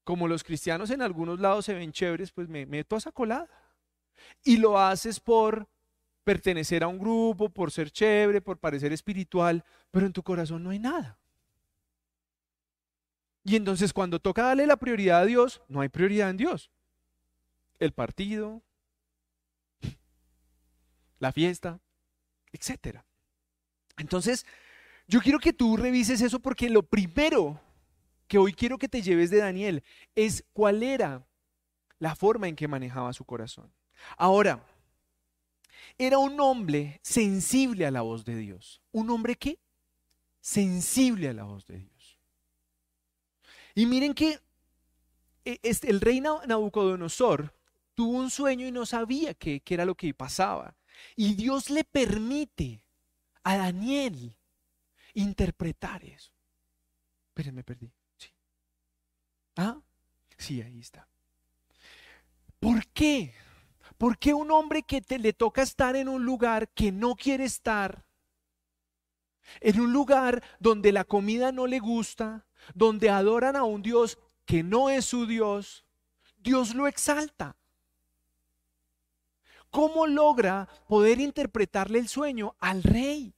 [0.02, 3.48] como los cristianos en algunos lados se ven chéveres, pues me meto a esa colada.
[4.42, 5.68] Y lo haces por
[6.24, 10.70] pertenecer a un grupo, por ser chévere, por parecer espiritual, pero en tu corazón no
[10.70, 11.18] hay nada.
[13.44, 16.70] Y entonces cuando toca darle la prioridad a Dios, no hay prioridad en Dios.
[17.78, 18.62] El partido,
[21.18, 21.80] la fiesta,
[22.52, 23.00] etc.
[23.98, 24.46] Entonces,
[25.06, 27.60] yo quiero que tú revises eso porque lo primero
[28.26, 31.26] que hoy quiero que te lleves de Daniel es cuál era
[31.98, 33.70] la forma en que manejaba su corazón.
[34.16, 34.64] Ahora,
[35.98, 38.82] era un hombre sensible a la voz de Dios.
[38.92, 39.58] ¿Un hombre qué?
[40.40, 42.18] Sensible a la voz de Dios.
[43.74, 44.40] Y miren que
[45.44, 47.54] e, este, el rey Nabucodonosor
[47.94, 50.76] tuvo un sueño y no sabía qué, era lo que pasaba.
[51.16, 52.84] Y Dios le permite
[53.42, 54.36] a Daniel
[55.14, 56.32] interpretar eso.
[57.28, 57.92] Espérenme, perdí.
[59.56, 59.80] ¿Ah?
[60.36, 61.08] Sí, ahí está.
[62.58, 63.34] ¿Por qué?
[63.98, 67.44] ¿Por qué un hombre que te, le toca estar en un lugar que no quiere
[67.44, 68.04] estar?
[69.60, 74.62] En un lugar donde la comida no le gusta, donde adoran a un Dios que
[74.62, 75.84] no es su Dios,
[76.36, 77.56] Dios lo exalta.
[79.70, 83.34] ¿Cómo logra poder interpretarle el sueño al rey?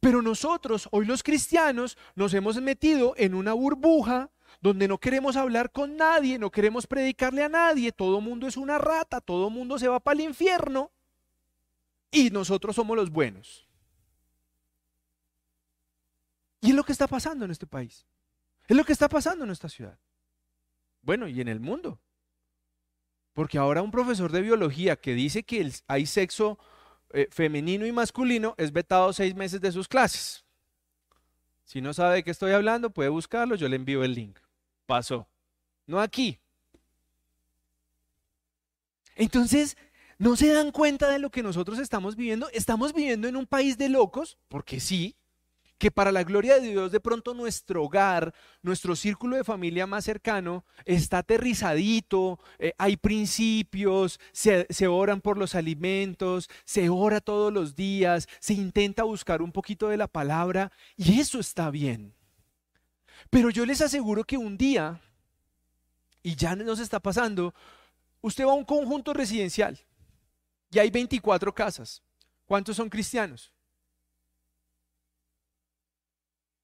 [0.00, 4.30] Pero nosotros, hoy los cristianos, nos hemos metido en una burbuja
[4.62, 8.78] donde no queremos hablar con nadie, no queremos predicarle a nadie, todo mundo es una
[8.78, 10.92] rata, todo mundo se va para el infierno
[12.12, 13.68] y nosotros somos los buenos.
[16.60, 18.06] Y es lo que está pasando en este país.
[18.68, 19.98] Es lo que está pasando en esta ciudad.
[21.02, 22.00] Bueno, y en el mundo.
[23.32, 26.56] Porque ahora un profesor de biología que dice que hay sexo
[27.12, 30.44] eh, femenino y masculino es vetado seis meses de sus clases.
[31.64, 34.38] Si no sabe de qué estoy hablando, puede buscarlo, yo le envío el link
[34.86, 35.28] pasó.
[35.86, 36.38] No aquí.
[39.16, 39.76] Entonces,
[40.18, 42.48] ¿no se dan cuenta de lo que nosotros estamos viviendo?
[42.52, 45.16] Estamos viviendo en un país de locos, porque sí,
[45.82, 50.04] que para la gloria de Dios de pronto nuestro hogar, nuestro círculo de familia más
[50.04, 57.52] cercano está aterrizadito, eh, hay principios, se, se oran por los alimentos, se ora todos
[57.52, 62.14] los días, se intenta buscar un poquito de la palabra y eso está bien.
[63.30, 65.00] Pero yo les aseguro que un día,
[66.22, 67.54] y ya nos está pasando,
[68.20, 69.78] usted va a un conjunto residencial
[70.70, 72.02] y hay 24 casas.
[72.46, 73.52] ¿Cuántos son cristianos?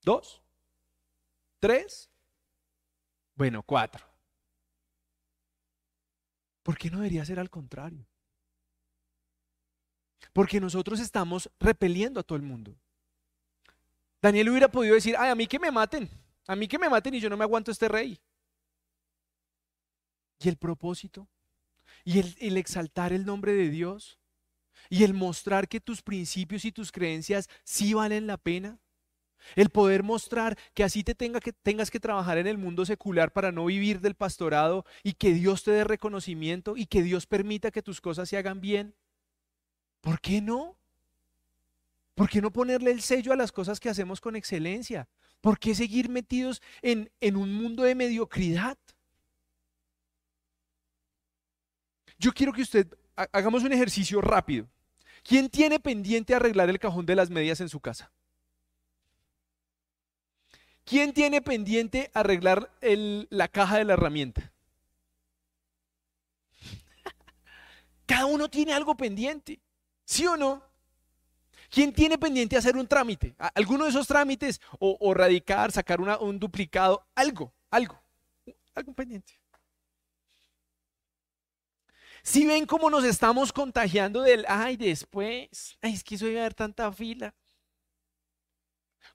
[0.03, 0.42] ¿Dos?
[1.61, 2.11] ¿Tres?
[3.35, 4.05] Bueno, cuatro.
[6.62, 8.07] ¿Por qué no debería ser al contrario?
[10.33, 12.77] Porque nosotros estamos repeliendo a todo el mundo.
[14.21, 16.09] Daniel hubiera podido decir, ay, a mí que me maten.
[16.48, 18.18] A mí que me maten y yo no me aguanto este rey.
[20.40, 21.28] Y el propósito,
[22.04, 24.18] y el, exaltar el nombre de Dios,
[24.88, 28.78] y el mostrar que tus principios y tus creencias sí valen la pena.
[29.56, 33.30] El poder mostrar que así te tenga que, tengas que trabajar en el mundo secular
[33.32, 37.70] para no vivir del pastorado y que Dios te dé reconocimiento y que Dios permita
[37.70, 38.94] que tus cosas se hagan bien.
[40.00, 40.76] ¿Por qué no?
[42.14, 45.08] ¿Por qué no ponerle el sello a las cosas que hacemos con excelencia?
[45.40, 48.77] ¿Por qué seguir metidos en, en un mundo de mediocridad?
[52.18, 52.87] Yo quiero que usted
[53.33, 54.68] hagamos un ejercicio rápido.
[55.22, 58.11] ¿Quién tiene pendiente arreglar el cajón de las medias en su casa?
[60.85, 64.53] ¿Quién tiene pendiente arreglar la caja de la herramienta?
[68.07, 69.61] Cada uno tiene algo pendiente,
[70.07, 70.67] ¿sí o no?
[71.70, 73.35] ¿Quién tiene pendiente hacer un trámite?
[73.54, 74.61] ¿Alguno de esos trámites?
[74.78, 78.00] O, radicar, sacar un duplicado, algo, algo,
[78.74, 79.38] algo pendiente.
[82.22, 86.42] Si ven cómo nos estamos contagiando del, ay, después, ay, es que eso iba a
[86.42, 87.35] haber tanta fila.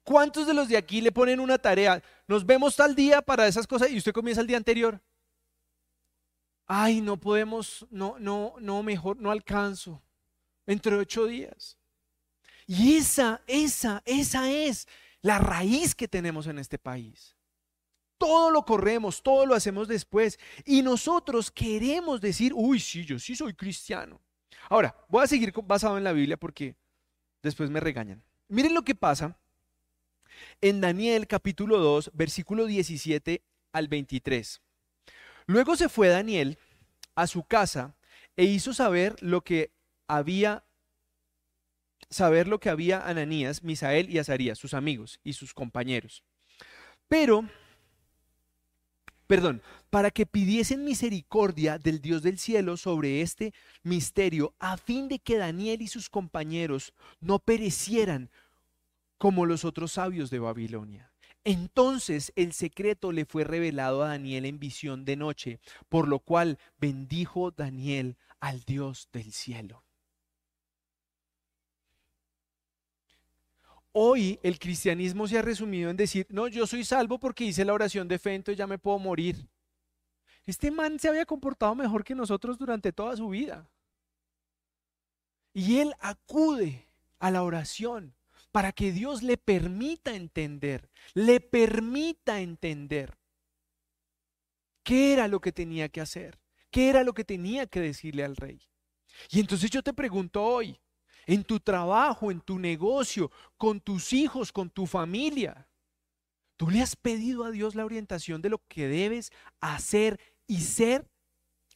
[0.03, 2.01] ¿Cuántos de los de aquí le ponen una tarea?
[2.27, 4.99] Nos vemos tal día para esas cosas y usted comienza el día anterior.
[6.65, 10.01] Ay, no podemos, no, no, no, mejor, no alcanzo.
[10.65, 11.77] Entre ocho días.
[12.67, 14.87] Y esa, esa, esa es
[15.21, 17.35] la raíz que tenemos en este país.
[18.17, 20.39] Todo lo corremos, todo lo hacemos después.
[20.65, 24.21] Y nosotros queremos decir, uy, sí, yo sí soy cristiano.
[24.69, 26.75] Ahora, voy a seguir basado en la Biblia porque
[27.41, 28.23] después me regañan.
[28.47, 29.37] Miren lo que pasa
[30.61, 34.61] en Daniel capítulo 2, versículo 17 al 23.
[35.47, 36.57] Luego se fue Daniel
[37.15, 37.95] a su casa
[38.35, 39.73] e hizo saber lo que
[40.07, 40.63] había
[42.13, 46.23] saber lo que había Ananías, Misael y Azarías, sus amigos y sus compañeros.
[47.07, 47.45] Pero,
[49.27, 55.19] perdón, para que pidiesen misericordia del Dios del cielo sobre este misterio, a fin de
[55.19, 58.29] que Daniel y sus compañeros no perecieran
[59.17, 61.11] como los otros sabios de Babilonia.
[61.45, 66.57] Entonces el secreto le fue revelado a Daniel en visión de noche, por lo cual
[66.79, 69.82] bendijo Daniel al Dios del cielo.
[73.95, 77.73] Hoy el cristianismo se ha resumido en decir, no, yo soy salvo porque hice la
[77.73, 79.47] oración de fe, entonces ya me puedo morir.
[80.45, 83.69] Este man se había comportado mejor que nosotros durante toda su vida.
[85.53, 88.15] Y él acude a la oración
[88.51, 93.17] para que Dios le permita entender, le permita entender
[94.83, 96.39] qué era lo que tenía que hacer,
[96.71, 98.59] qué era lo que tenía que decirle al rey.
[99.29, 100.79] Y entonces yo te pregunto hoy,
[101.25, 105.67] en tu trabajo, en tu negocio, con tus hijos, con tu familia.
[106.57, 111.09] ¿Tú le has pedido a Dios la orientación de lo que debes hacer y ser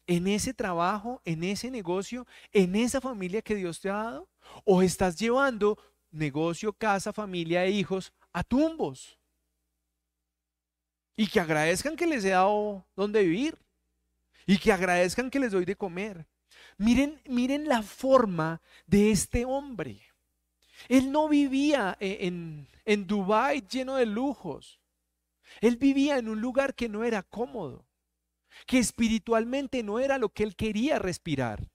[0.05, 4.29] en ese trabajo, en ese negocio, en esa familia que Dios te ha dado?
[4.63, 5.77] ¿O estás llevando
[6.11, 9.19] negocio, casa, familia e hijos a tumbos?
[11.15, 13.57] Y que agradezcan que les he dado donde vivir.
[14.45, 16.25] Y que agradezcan que les doy de comer.
[16.77, 20.01] Miren, miren la forma de este hombre.
[20.87, 24.79] Él no vivía e, en, en Dubái lleno de lujos.
[25.59, 27.87] Él vivía en un lugar que no era cómodo,
[28.67, 31.67] que espiritualmente no era lo que él quería respirar.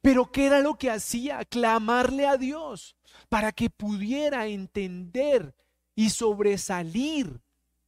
[0.00, 1.44] Pero ¿qué era lo que hacía?
[1.44, 2.96] Clamarle a Dios
[3.28, 5.54] para que pudiera entender
[5.94, 7.40] y sobresalir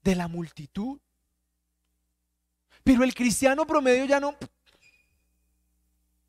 [0.02, 1.00] de la multitud.
[2.82, 4.36] Pero el cristiano promedio ya no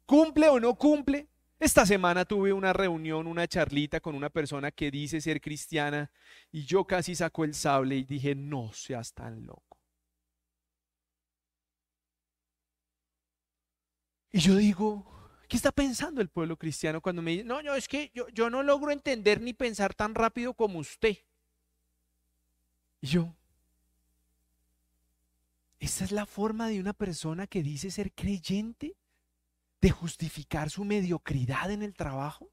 [0.05, 1.27] cumple o no cumple.
[1.59, 6.11] Esta semana tuve una reunión, una charlita con una persona que dice ser cristiana
[6.51, 9.79] y yo casi saco el sable y dije, no seas tan loco.
[14.31, 15.05] Y yo digo,
[15.47, 18.49] ¿qué está pensando el pueblo cristiano cuando me dice, no, no, es que yo, yo
[18.49, 21.17] no logro entender ni pensar tan rápido como usted?
[22.99, 23.35] Y yo,
[25.79, 28.97] ¿esa es la forma de una persona que dice ser creyente?
[29.83, 32.49] De justificar su mediocridad en el trabajo?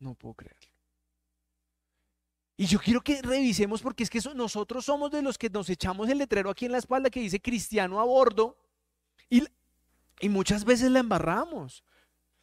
[0.00, 0.72] No puedo creerlo.
[2.56, 6.08] Y yo quiero que revisemos porque es que nosotros somos de los que nos echamos
[6.08, 8.58] el letrero aquí en la espalda que dice cristiano a bordo
[9.30, 9.44] y,
[10.18, 11.84] y muchas veces la embarramos.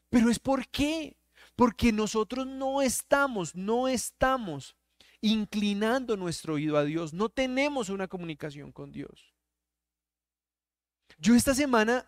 [0.10, 1.18] Pero es por qué?
[1.58, 4.78] Porque nosotros no estamos, no estamos
[5.20, 9.34] inclinando nuestro oído a Dios, no tenemos una comunicación con Dios.
[11.18, 12.06] Yo esta semana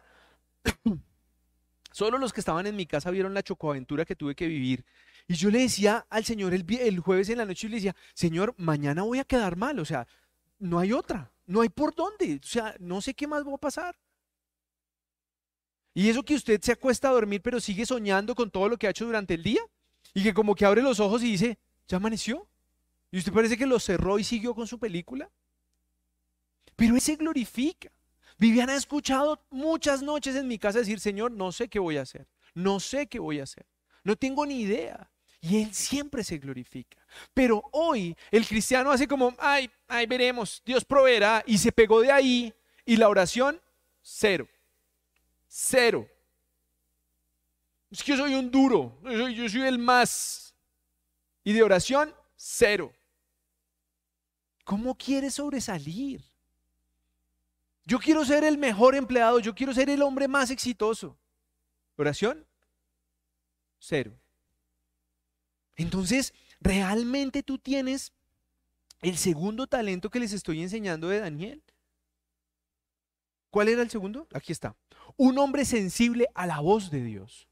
[1.97, 4.85] Solo los que estaban en mi casa vieron la chocoaventura que tuve que vivir.
[5.27, 8.53] Y yo le decía al Señor el, jueves en la noche, y le decía, Señor,
[8.55, 10.07] mañana voy a quedar mal, o sea,
[10.59, 13.57] no hay otra, no hay por dónde, o sea, no sé qué más va a
[13.57, 13.97] pasar.
[15.95, 18.85] Y eso que usted se acuesta a dormir, pero sigue soñando con todo lo que
[18.85, 19.61] ha hecho durante el día,
[20.13, 21.57] y que como que abre los ojos y dice,
[21.87, 22.47] ya amaneció.
[23.09, 25.31] Y usted parece que lo cerró y siguió con su película.
[26.75, 27.91] Pero Él se glorifica.
[28.37, 32.03] Viviana ha escuchado muchas noches en mi casa decir, Señor, no sé qué voy a
[32.03, 33.65] hacer, no sé qué voy a hacer,
[34.03, 35.09] no tengo ni idea.
[35.39, 36.97] Y Él siempre se glorifica.
[37.33, 41.43] Pero hoy el cristiano hace como, ay, ay, veremos, Dios proveerá.
[41.45, 42.53] Y se pegó de ahí
[42.85, 43.61] y la oración,
[44.01, 44.47] cero.
[45.47, 46.07] Cero.
[47.91, 50.55] Es que yo soy un duro, yo soy, yo soy el más.
[51.43, 52.91] Y de oración, cero.
[54.63, 56.21] ¿Cómo quiere sobresalir?
[57.87, 61.17] Yo quiero ser el mejor empleado, yo quiero ser el hombre más exitoso.
[61.95, 62.45] Oración,
[63.79, 64.11] cero.
[65.77, 68.11] Entonces, realmente tú tienes
[69.01, 71.63] el segundo talento que les estoy enseñando de Daniel.
[73.51, 74.27] ¿Cuál era el segundo?
[74.33, 74.75] Aquí está.
[75.15, 77.47] Un hombre sensible a la voz de Dios.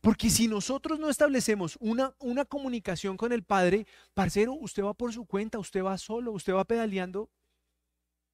[0.00, 5.12] Porque si nosotros no establecemos una, una comunicación con el Padre, parcero, usted va por
[5.12, 7.28] su cuenta, usted va solo, usted va pedaleando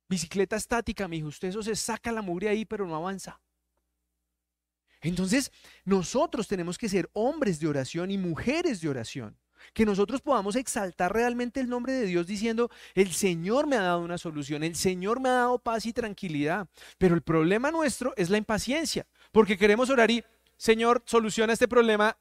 [0.08, 3.40] Bicicleta estática, mi hijo, usted eso se saca la mugre ahí, pero no avanza.
[5.02, 5.50] Entonces,
[5.84, 9.36] nosotros tenemos que ser hombres de oración y mujeres de oración.
[9.74, 14.00] Que nosotros podamos exaltar realmente el nombre de Dios diciendo, el Señor me ha dado
[14.00, 16.68] una solución, el Señor me ha dado paz y tranquilidad.
[16.98, 20.24] Pero el problema nuestro es la impaciencia, porque queremos orar y,
[20.56, 22.16] Señor, soluciona este problema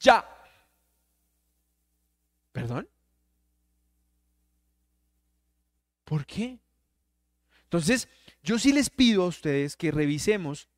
[0.00, 0.28] ya.
[2.52, 2.88] ¿Perdón?
[6.04, 6.60] ¿Por qué?
[7.74, 8.08] Entonces,
[8.44, 10.68] yo sí les pido a ustedes que revisemos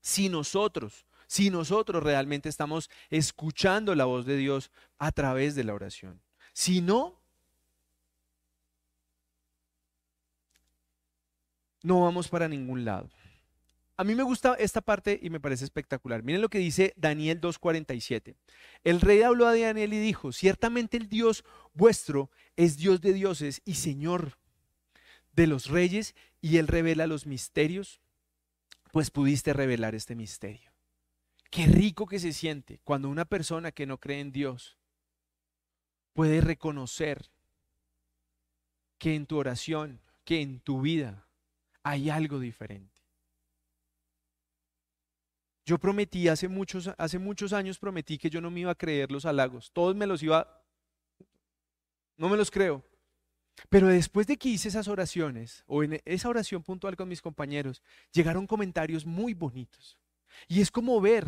[0.00, 5.74] si nosotros, si nosotros realmente estamos escuchando la voz de Dios a través de la
[5.74, 6.20] oración.
[6.52, 7.22] Si no,
[11.84, 13.08] no vamos para ningún lado.
[13.96, 16.24] A mí me gusta esta parte y me parece espectacular.
[16.24, 18.34] Miren lo que dice Daniel 2.47.
[18.82, 21.44] El rey habló a Daniel y dijo, ciertamente el Dios
[21.74, 24.36] vuestro es Dios de dioses y Señor
[25.34, 28.00] de los reyes y Él revela los misterios,
[28.92, 30.70] pues pudiste revelar este misterio.
[31.50, 34.76] Qué rico que se siente cuando una persona que no cree en Dios
[36.12, 37.30] puede reconocer
[38.98, 41.26] que en tu oración, que en tu vida
[41.82, 43.02] hay algo diferente.
[45.66, 49.10] Yo prometí hace muchos, hace muchos años, prometí que yo no me iba a creer
[49.10, 49.70] los halagos.
[49.72, 50.62] Todos me los iba,
[52.16, 52.82] no me los creo.
[53.68, 57.82] Pero después de que hice esas oraciones, o en esa oración puntual con mis compañeros,
[58.12, 59.98] llegaron comentarios muy bonitos.
[60.48, 61.26] Y es como ver,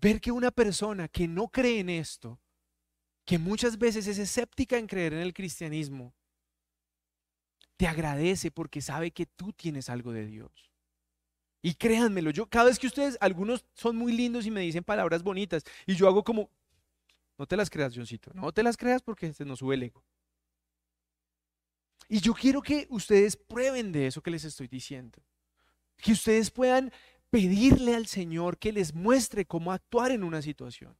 [0.00, 2.38] ver que una persona que no cree en esto,
[3.24, 6.14] que muchas veces es escéptica en creer en el cristianismo,
[7.76, 10.50] te agradece porque sabe que tú tienes algo de Dios.
[11.60, 15.22] Y créanmelo, yo cada vez que ustedes, algunos son muy lindos y me dicen palabras
[15.22, 16.48] bonitas, y yo hago como,
[17.36, 20.02] no te las creas, Johncito, no te las creas porque se nos sube el ego.
[22.08, 25.22] Y yo quiero que ustedes prueben de eso que les estoy diciendo.
[25.96, 26.92] Que ustedes puedan
[27.30, 30.96] pedirle al Señor que les muestre cómo actuar en una situación.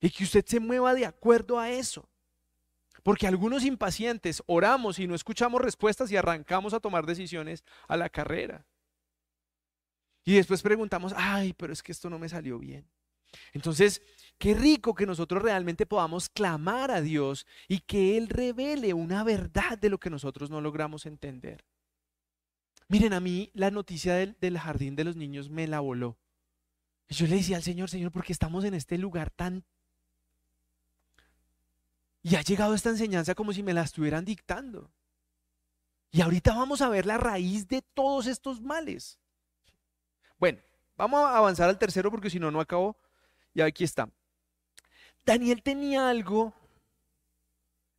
[0.00, 2.08] Y que usted se mueva de acuerdo a eso.
[3.02, 8.08] Porque algunos impacientes oramos y no escuchamos respuestas y arrancamos a tomar decisiones a la
[8.08, 8.66] carrera.
[10.24, 12.84] Y después preguntamos, ay, pero es que esto no me salió bien.
[13.52, 14.02] Entonces,
[14.38, 19.78] qué rico que nosotros realmente podamos clamar a Dios y que Él revele una verdad
[19.78, 21.64] de lo que nosotros no logramos entender.
[22.88, 26.16] Miren, a mí la noticia del, del jardín de los niños me la voló.
[27.08, 29.64] Yo le decía al Señor, Señor, porque estamos en este lugar tan
[32.26, 34.90] y ha llegado esta enseñanza como si me la estuvieran dictando.
[36.10, 39.20] Y ahorita vamos a ver la raíz de todos estos males.
[40.36, 40.58] Bueno,
[40.96, 42.96] vamos a avanzar al tercero porque si no, no acabo.
[43.56, 44.10] Y aquí está.
[45.24, 46.52] Daniel tenía algo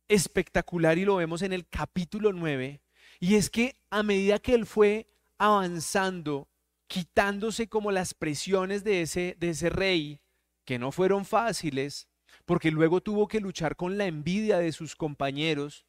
[0.06, 2.80] espectacular y lo vemos en el capítulo 9.
[3.18, 6.46] Y es que a medida que él fue avanzando,
[6.86, 10.20] quitándose como las presiones de ese, de ese rey,
[10.64, 12.06] que no fueron fáciles,
[12.44, 15.86] porque luego tuvo que luchar con la envidia de sus compañeros.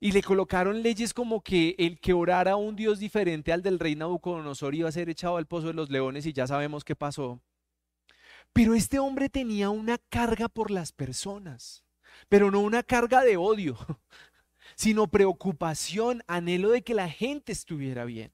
[0.00, 3.78] Y le colocaron leyes como que el que orara a un Dios diferente al del
[3.78, 6.96] rey Nabucodonosor iba a ser echado al pozo de los leones y ya sabemos qué
[6.96, 7.42] pasó.
[8.52, 11.84] Pero este hombre tenía una carga por las personas,
[12.28, 13.78] pero no una carga de odio,
[14.76, 18.32] sino preocupación, anhelo de que la gente estuviera bien.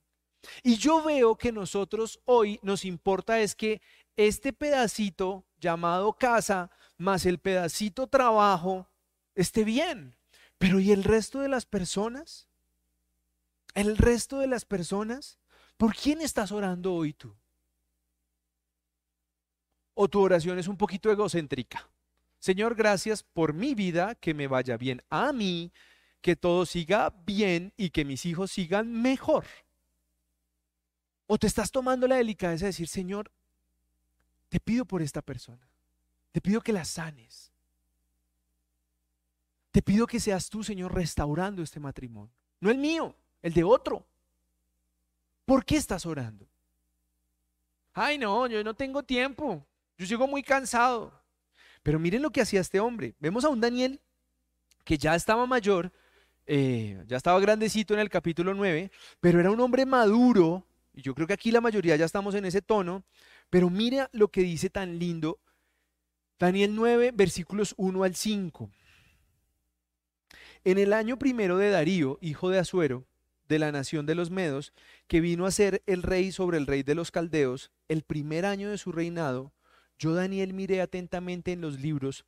[0.62, 3.82] Y yo veo que nosotros hoy nos importa es que
[4.16, 8.88] este pedacito llamado casa más el pedacito trabajo
[9.34, 10.16] esté bien.
[10.58, 12.48] Pero ¿y el resto de las personas?
[13.74, 15.38] ¿El resto de las personas?
[15.76, 17.36] ¿Por quién estás orando hoy tú?
[19.98, 21.88] ¿O tu oración es un poquito egocéntrica?
[22.38, 25.72] Señor, gracias por mi vida, que me vaya bien a mí,
[26.20, 29.46] que todo siga bien y que mis hijos sigan mejor.
[31.26, 33.32] ¿O te estás tomando la delicadeza de decir, Señor,
[34.50, 35.66] te pido por esta persona?
[36.30, 37.50] Te pido que la sanes.
[39.70, 42.34] Te pido que seas tú, Señor, restaurando este matrimonio.
[42.60, 44.06] No el mío, el de otro.
[45.46, 46.46] ¿Por qué estás orando?
[47.94, 49.66] Ay, no, yo no tengo tiempo.
[49.98, 51.12] Yo sigo muy cansado.
[51.82, 53.14] Pero miren lo que hacía este hombre.
[53.20, 54.00] Vemos a un Daniel
[54.84, 55.92] que ya estaba mayor,
[56.46, 58.90] eh, ya estaba grandecito en el capítulo 9,
[59.20, 60.66] pero era un hombre maduro.
[60.92, 63.04] Y yo creo que aquí la mayoría ya estamos en ese tono.
[63.50, 65.38] Pero mira lo que dice tan lindo
[66.38, 68.70] Daniel 9, versículos 1 al 5.
[70.64, 73.06] En el año primero de Darío, hijo de Asuero,
[73.48, 74.72] de la nación de los Medos,
[75.06, 78.68] que vino a ser el rey sobre el rey de los Caldeos, el primer año
[78.68, 79.52] de su reinado,
[79.98, 82.24] yo Daniel miré atentamente en los libros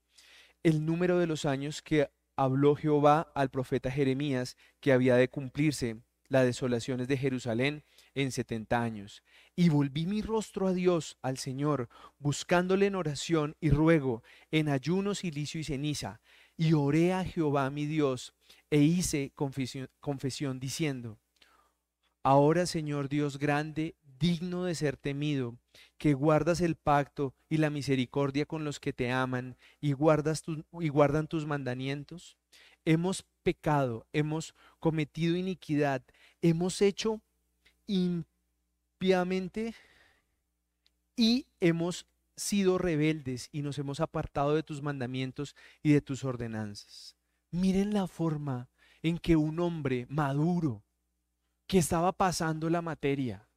[0.62, 5.96] el número de los años que habló Jehová al profeta Jeremías que había de cumplirse
[6.28, 9.22] las desolaciones de Jerusalén en setenta años.
[9.56, 11.88] Y volví mi rostro a Dios, al Señor,
[12.18, 16.20] buscándole en oración y ruego, en ayuno, silicio y ceniza.
[16.56, 18.34] Y oré a Jehová mi Dios,
[18.70, 21.18] e hice confesión, confesión diciendo,
[22.22, 25.56] Ahora Señor Dios grande, digno de ser temido,
[25.98, 30.42] que guardas el pacto y la misericordia con los que te aman y, guardas
[30.80, 32.36] y guardan tus mandamientos,
[32.84, 36.02] hemos pecado, hemos cometido iniquidad,
[36.42, 37.20] hemos hecho
[37.86, 39.74] impiamente
[41.16, 42.06] y hemos
[42.36, 47.16] sido rebeldes y nos hemos apartado de tus mandamientos y de tus ordenanzas.
[47.50, 48.68] Miren la forma
[49.02, 50.84] en que un hombre maduro
[51.66, 53.47] que estaba pasando la materia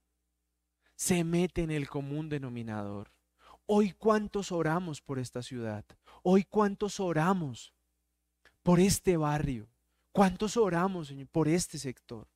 [1.01, 3.11] se mete en el común denominador.
[3.65, 5.83] Hoy cuántos oramos por esta ciudad.
[6.21, 7.73] Hoy cuántos oramos
[8.61, 9.67] por este barrio.
[10.11, 12.27] ¿Cuántos oramos, Señor, por este sector?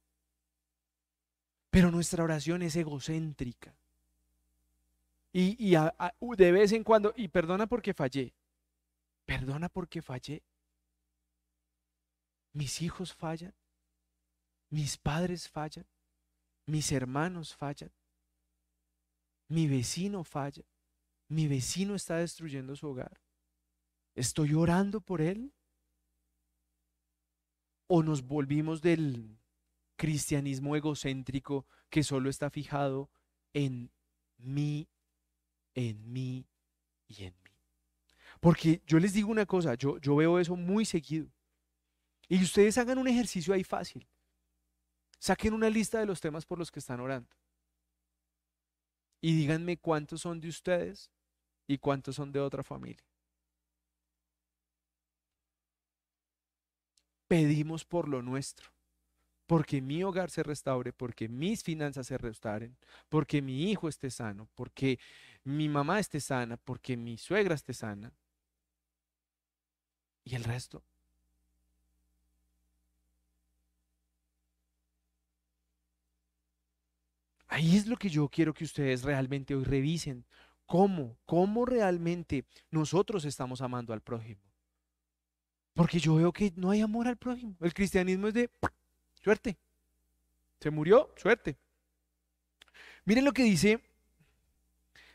[1.70, 3.78] Pero nuestra oración es egocéntrica.
[5.32, 8.34] Y, de vez en cuando, y perdona porque fallé,
[9.26, 10.42] perdona porque fallé.
[12.52, 13.54] Mis hijos fallan,
[14.72, 15.86] mis padres fallan,
[16.66, 17.92] mis hermanos fallan,
[19.48, 20.64] mi vecino falla,
[21.28, 23.22] mi vecino está destruyendo su hogar.
[24.16, 25.54] ¿Estoy orando por él?
[27.88, 29.38] ¿O nos volvimos del
[29.96, 33.10] cristianismo egocéntrico que solo está fijado
[33.54, 33.92] en
[34.38, 34.88] mí,
[35.74, 36.48] en mí
[37.08, 37.52] y en mí?
[38.40, 41.28] Porque yo les digo una cosa, yo, yo veo eso muy seguido.
[42.28, 44.08] Y ustedes hagan un ejercicio ahí fácil.
[45.20, 47.30] Saquen una lista de los temas por los que están orando.
[49.22, 51.12] Y díganme cuántos son de ustedes
[51.68, 53.04] y cuántos son de otra familia.
[57.28, 58.72] Pedimos por lo nuestro,
[59.48, 62.78] porque mi hogar se restaure, porque mis finanzas se restauren,
[63.10, 65.00] porque mi hijo esté sano, porque
[65.44, 68.14] mi mamá esté sana, porque mi suegra esté sana.
[70.24, 70.84] Y el resto
[77.56, 80.26] Ahí es lo que yo quiero que ustedes realmente hoy revisen.
[80.66, 81.18] ¿Cómo?
[81.26, 84.42] ¿Cómo realmente nosotros estamos amando al prójimo?
[85.74, 87.56] Porque yo veo que no hay amor al prójimo.
[87.62, 88.50] El cristianismo es de
[89.24, 89.58] suerte.
[90.60, 91.56] Se murió, suerte.
[93.06, 93.82] Miren lo que dice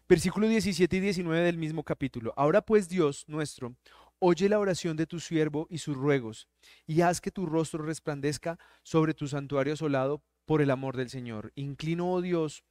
[0.09, 2.33] versículo 17 y 19 del mismo capítulo.
[2.39, 3.77] Ahora pues Dios nuestro,
[4.19, 6.49] oye la oración de tu siervo y sus ruegos,
[6.87, 11.53] y haz que tu rostro resplandezca sobre tu santuario asolado por el amor del Señor.
[11.55, 12.65] Inclino, oh Dios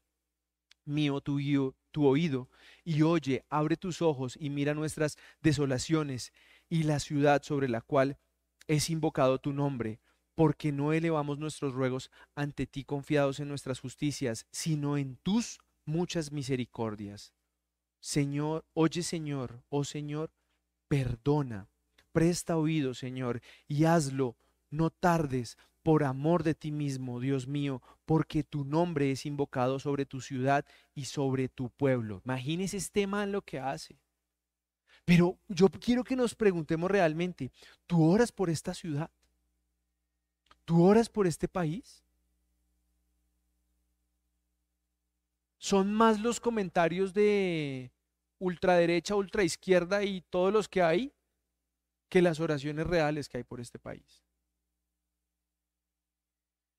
[0.84, 1.40] mío, tu,
[1.92, 2.50] tu oído
[2.84, 6.34] y oye, abre tus ojos y mira nuestras desolaciones
[6.68, 8.18] y la ciudad sobre la cual
[8.68, 10.02] es invocado tu nombre,
[10.36, 16.34] porque no elevamos nuestros ruegos ante ti confiados en nuestras justicias, sino en tus muchas
[16.34, 17.32] misericordias.
[18.02, 20.34] Señor, oye Señor, oh Señor,
[20.90, 21.70] perdona,
[22.12, 24.36] presta oído Señor, y hazlo,
[24.70, 25.58] no tardes,
[25.90, 30.64] por amor de ti mismo, Dios mío, porque tu nombre es invocado sobre tu ciudad
[30.94, 32.22] y sobre tu pueblo.
[32.26, 33.98] Imagínese este man lo que hace.
[35.04, 37.52] Pero yo quiero que nos preguntemos realmente,
[37.88, 39.10] ¿tú oras por esta ciudad?
[40.64, 42.04] ¿Tú oras por este país?
[45.58, 47.92] Son más los comentarios de
[48.38, 51.12] ultraderecha, ultraizquierda y todos los que hay
[52.10, 54.29] que las oraciones reales que hay por este país.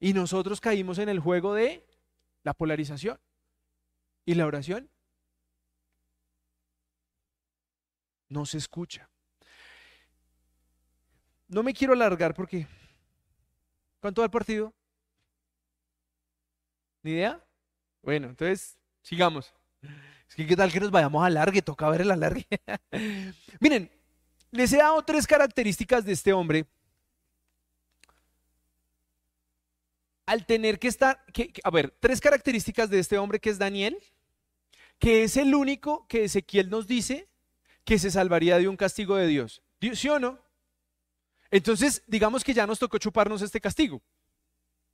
[0.00, 1.86] Y nosotros caímos en el juego de
[2.42, 3.20] la polarización
[4.24, 4.90] y la oración.
[8.28, 9.10] No se escucha.
[11.48, 12.66] No me quiero alargar porque...
[14.00, 14.72] ¿Cuánto va el partido?
[17.02, 17.44] ¿Ni idea?
[18.02, 19.52] Bueno, entonces sigamos.
[20.28, 22.46] Es que qué tal que nos vayamos a alargue, toca ver el alargue.
[23.60, 23.90] Miren,
[24.52, 26.66] les he dado tres características de este hombre
[30.30, 31.24] al tener que estar,
[31.64, 33.98] a ver, tres características de este hombre que es Daniel,
[35.00, 37.28] que es el único que Ezequiel nos dice
[37.84, 39.60] que se salvaría de un castigo de Dios.
[39.80, 40.38] ¿Sí o no?
[41.50, 44.02] Entonces, digamos que ya nos tocó chuparnos este castigo,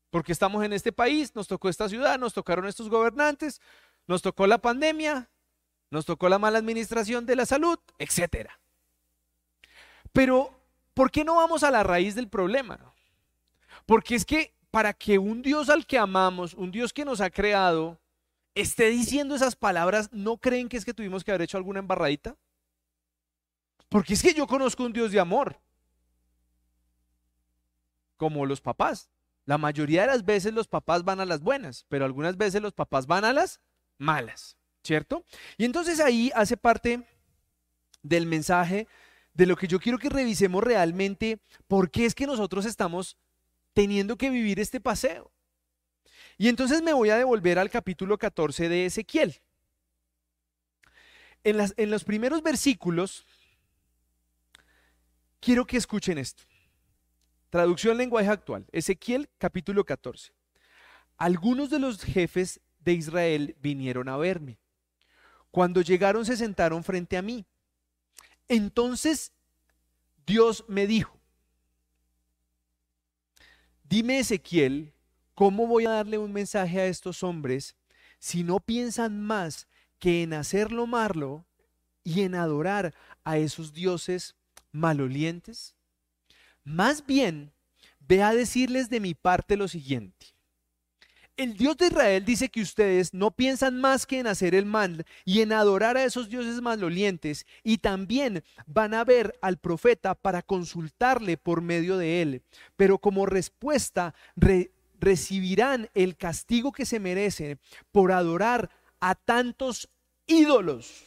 [0.09, 3.61] porque estamos en este país, nos tocó esta ciudad, nos tocaron estos gobernantes,
[4.07, 5.29] nos tocó la pandemia,
[5.91, 8.49] nos tocó la mala administración de la salud, etc.
[10.15, 10.59] Pero,
[10.95, 12.81] ¿por qué no vamos a la raíz del problema?
[13.85, 17.31] Porque es que para que un Dios al que amamos, un Dios que nos ha
[17.31, 17.99] creado,
[18.55, 22.37] esté diciendo esas palabras, ¿no creen que es que tuvimos que haber hecho alguna embarradita?
[23.89, 25.59] Porque es que yo conozco un Dios de amor,
[28.19, 29.09] como los papás.
[29.47, 32.75] La mayoría de las veces los papás van a las buenas, pero algunas veces los
[32.75, 33.63] papás van a las
[33.97, 35.25] malas, ¿cierto?
[35.57, 37.03] Y entonces ahí hace parte
[38.03, 38.89] del mensaje
[39.33, 43.17] de lo que yo quiero que revisemos realmente, por qué es que nosotros estamos
[43.77, 45.31] teniendo que vivir este paseo.
[46.39, 49.43] Y entonces me voy a devolver al capítulo 14 de Ezequiel.
[51.45, 53.27] En, los primeros versículos,
[55.41, 56.45] quiero que escuchen esto.
[57.51, 58.65] Traducción lenguaje actual.
[58.73, 60.33] Ezequiel capítulo 14.
[61.19, 64.59] Algunos de los jefes de Israel vinieron a verme.
[65.51, 67.45] Cuando llegaron se sentaron frente a mí.
[68.49, 69.33] Entonces
[70.25, 71.16] Dios me dijo,
[73.89, 74.93] Dime Ezequiel,
[75.35, 77.77] ¿cómo voy a darle un mensaje a estos hombres
[78.19, 79.69] si no piensan más
[80.01, 81.47] que en hacerlo malo
[82.03, 84.35] y en adorar a esos dioses
[84.73, 85.77] malolientes?
[86.65, 87.53] Más bien,
[88.01, 90.36] ve a decirles de mi parte lo siguiente
[91.37, 95.05] el Dios de Israel dice que ustedes no piensan más que en hacer el mal
[95.25, 100.43] y en adorar a esos dioses malolientes y también van a ver al profeta para
[100.43, 102.43] consultarle por medio de él.
[102.77, 104.15] Pero como respuesta
[104.99, 107.59] recibirán el castigo que se merecen
[107.93, 108.71] por adorar
[109.01, 109.91] a tantos
[110.27, 111.05] ídolos.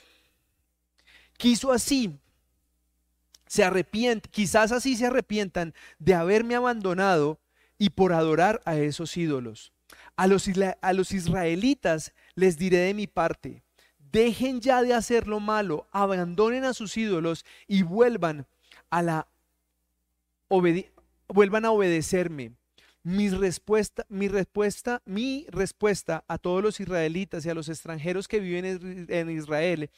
[1.38, 2.20] Quiso así
[3.50, 7.40] se arrepienten, quizás así se arrepientan de haberme abandonado
[7.80, 9.74] y por adorar a esos ídolos.
[10.16, 13.64] A los, israelitas les diré de mi parte,
[14.12, 18.46] dejen ya de hacer lo malo, abandonen a sus ídolos y vuelvan
[18.90, 19.28] a la
[21.28, 22.54] vuelvan a obedecerme.
[23.04, 28.40] Mi respuesta, mi respuesta, mi respuesta a todos los israelitas y a los extranjeros que
[28.40, 29.90] viven en Israel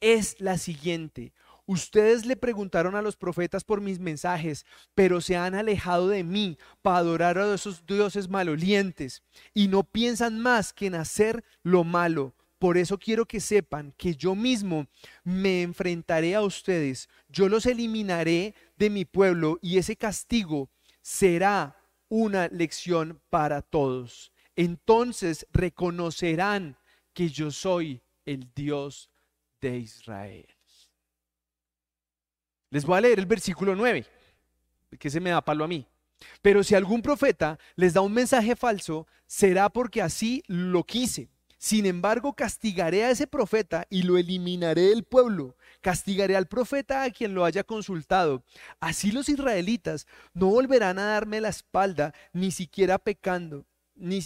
[0.00, 1.32] es la siguiente.
[1.66, 4.64] Ustedes le preguntaron a los profetas por mis mensajes,
[4.94, 10.38] pero se han alejado de mí para adorar a esos dioses malolientes y no piensan
[10.38, 12.34] más que en hacer lo malo.
[12.60, 14.86] Por eso quiero que sepan que yo mismo
[15.24, 20.70] me enfrentaré a ustedes, yo los eliminaré de mi pueblo y ese castigo
[21.02, 21.76] será
[22.08, 24.32] una lección para todos.
[24.54, 26.78] Entonces reconocerán
[27.12, 29.10] que yo soy el Dios
[29.60, 30.55] de Israel.
[32.70, 34.04] Les voy a leer el versículo 9,
[34.98, 35.86] que se me da palo a mí.
[36.42, 41.28] Pero si algún profeta les da un mensaje falso, será porque así lo quise.
[41.58, 45.56] Sin embargo, castigaré a ese profeta y lo eliminaré del pueblo.
[45.80, 48.44] Castigaré al profeta a quien lo haya consultado.
[48.78, 53.64] Así los israelitas no volverán a darme la espalda, ni siquiera pecando,
[53.94, 54.20] ni,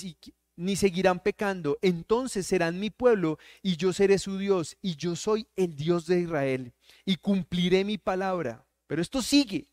[0.60, 1.78] ni seguirán pecando.
[1.80, 6.20] Entonces serán mi pueblo y yo seré su Dios y yo soy el Dios de
[6.20, 6.72] Israel
[7.04, 8.64] y cumpliré mi palabra.
[8.86, 9.66] Pero esto sigue.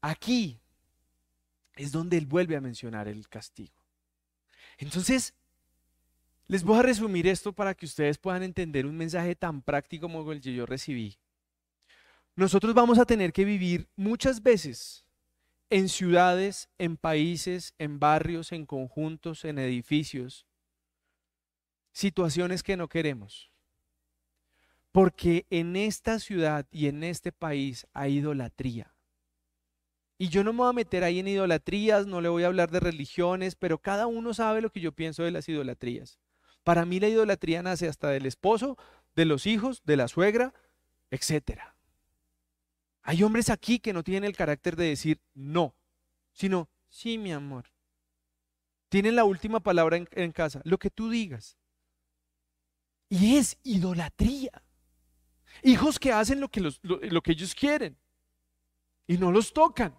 [0.00, 0.58] Aquí
[1.76, 3.74] es donde él vuelve a mencionar el castigo.
[4.78, 5.34] Entonces,
[6.46, 10.32] les voy a resumir esto para que ustedes puedan entender un mensaje tan práctico como
[10.32, 11.18] el que yo recibí.
[12.34, 15.04] Nosotros vamos a tener que vivir muchas veces
[15.72, 20.46] en ciudades, en países, en barrios, en conjuntos, en edificios,
[21.92, 23.50] situaciones que no queremos.
[24.92, 28.94] Porque en esta ciudad y en este país hay idolatría.
[30.18, 32.70] Y yo no me voy a meter ahí en idolatrías, no le voy a hablar
[32.70, 36.20] de religiones, pero cada uno sabe lo que yo pienso de las idolatrías.
[36.64, 38.76] Para mí la idolatría nace hasta del esposo,
[39.16, 40.52] de los hijos, de la suegra,
[41.10, 41.71] etc.
[43.02, 45.74] Hay hombres aquí que no tienen el carácter de decir no,
[46.32, 47.64] sino sí, mi amor.
[48.88, 51.56] Tienen la última palabra en, casa, lo que tú digas.
[53.08, 54.62] Y es idolatría.
[55.62, 57.98] Hijos que hacen lo que, lo que ellos quieren
[59.06, 59.96] y no los tocan.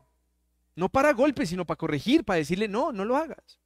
[0.76, 3.60] No para golpes, sino para corregir, para decirle, no, no lo hagas.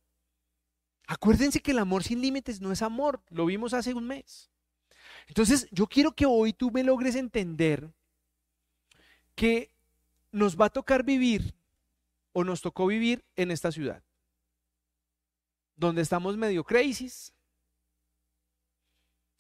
[1.07, 4.51] Acuérdense que el amor sin límites no es amor, lo vimos hace un mes.
[5.27, 7.93] Entonces, yo quiero que hoy tú me logres entender
[9.37, 9.71] que
[10.31, 11.53] nos va a tocar vivir
[12.33, 14.03] o nos tocó vivir en esta ciudad,
[15.75, 17.33] donde estamos medio crisis,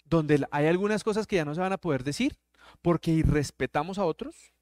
[0.05, 2.37] donde hay algunas cosas que ya no se van a poder decir
[2.83, 4.53] porque irrespetamos a otros,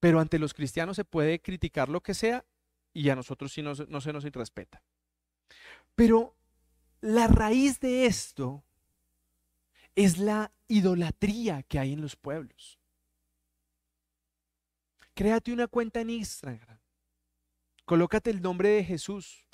[0.00, 2.46] pero ante los cristianos se puede criticar lo que sea
[2.94, 4.82] y a nosotros sí no, no se nos irrespeta.
[5.94, 6.34] Pero
[7.02, 8.64] la raíz de esto
[9.94, 12.78] es la idolatría que hay en los pueblos.
[15.16, 16.78] Créate una cuenta en Instagram.
[17.86, 19.46] Colócate el nombre de Jesús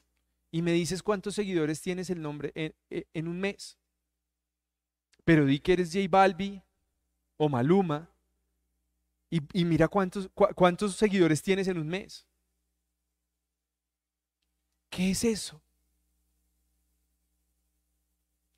[0.51, 2.53] y me dices cuántos seguidores tienes el nombre
[2.91, 3.79] en, un mes.
[5.25, 6.61] Pero di que eres J Balbi
[7.37, 8.11] o Maluma
[9.31, 12.27] y, mira cuántos, cuántos seguidores tienes en un mes.
[14.91, 15.63] ¿Qué es eso?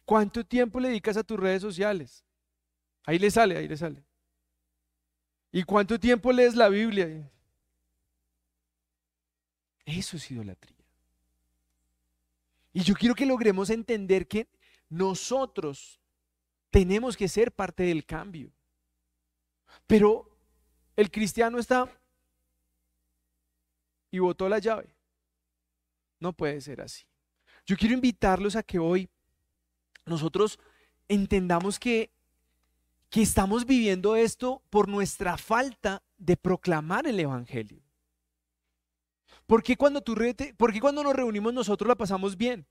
[0.07, 2.25] ¿Cuánto tiempo le dedicas a tus redes sociales?
[3.05, 4.03] Ahí le sale, ahí le sale.
[5.55, 7.31] ¿Y cuánto tiempo lees la Biblia?
[9.85, 10.85] Eso es idolatría.
[12.73, 14.49] Y yo quiero que logremos entender que
[14.89, 16.01] nosotros
[16.71, 18.51] tenemos que ser parte del cambio.
[19.87, 20.29] Pero
[20.97, 21.89] el cristiano está
[24.11, 24.93] y botó la llave.
[26.19, 27.05] No puede ser así.
[27.65, 29.09] Yo quiero invitarlos a que hoy
[30.05, 30.59] nosotros
[31.07, 32.11] entendamos que,
[33.15, 37.81] que estamos viviendo esto por nuestra falta de proclamar el Evangelio.
[39.47, 40.17] ¿Por qué cuando, tú
[40.81, 42.67] cuando nos reunimos nosotros la pasamos bien?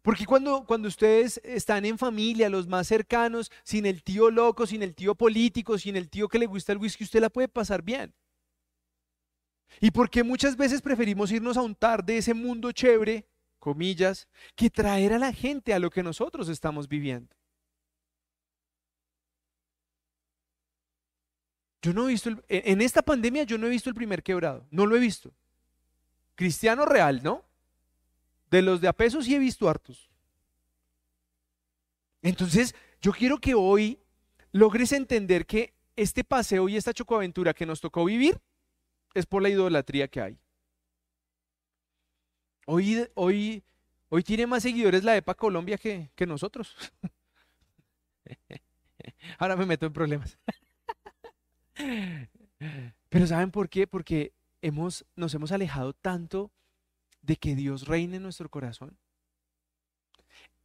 [0.00, 4.82] Porque cuando, cuando ustedes están en familia, los más cercanos, sin el tío loco, sin
[4.82, 7.82] el tío político, sin el tío que le gusta el whisky, usted la puede pasar
[7.82, 8.14] bien.
[9.78, 15.12] Y porque muchas veces preferimos irnos a untar de ese mundo chévere comillas, que traer
[15.12, 17.37] a la gente a lo que nosotros estamos viviendo.
[21.80, 24.84] Yo no he visto, en esta pandemia yo no he visto el primer quebrado, no
[24.84, 25.32] lo he visto.
[26.34, 27.44] Cristiano real, ¿no?
[28.50, 30.10] De los de a peso sí he visto hartos.
[32.22, 34.00] Entonces, yo quiero que hoy
[34.50, 38.40] logres entender que este paseo y esta chocoaventura que nos tocó vivir
[39.14, 40.38] es por la idolatría que hay.
[42.66, 43.62] Hoy, hoy,
[44.08, 46.76] hoy tiene más seguidores la EPA Colombia que, que nosotros.
[49.38, 50.38] Ahora me meto en problemas.
[53.08, 53.86] Pero ¿saben por qué?
[53.86, 56.50] Porque hemos, nos hemos alejado tanto
[57.22, 58.98] de que Dios reine en nuestro corazón.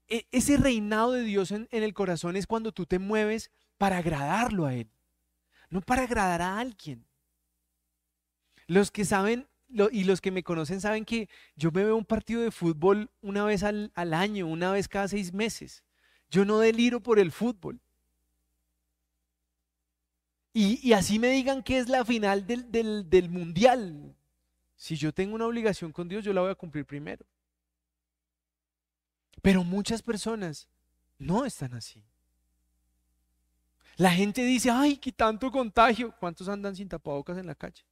[0.08, 4.66] E, ese reinado de Dios en, el corazón es cuando tú te mueves para agradarlo
[4.66, 4.90] a Él,
[5.70, 7.06] no para agradar a alguien.
[8.68, 9.48] Los que saben
[9.92, 13.44] y los que me conocen saben que yo me veo un partido de fútbol una
[13.44, 15.84] vez al, año, una vez cada seis meses.
[16.30, 17.82] Yo no deliro por el fútbol.
[20.56, 24.16] Y, así me digan que es la final del, del mundial.
[24.76, 27.26] Si yo tengo una obligación con Dios, yo la voy a cumplir primero.
[29.42, 30.70] Pero muchas personas
[31.18, 32.04] no están así.
[33.96, 36.16] La gente dice, ay, qué tanto contagio.
[36.20, 37.84] ¿Cuántos andan sin tapabocas en la calle?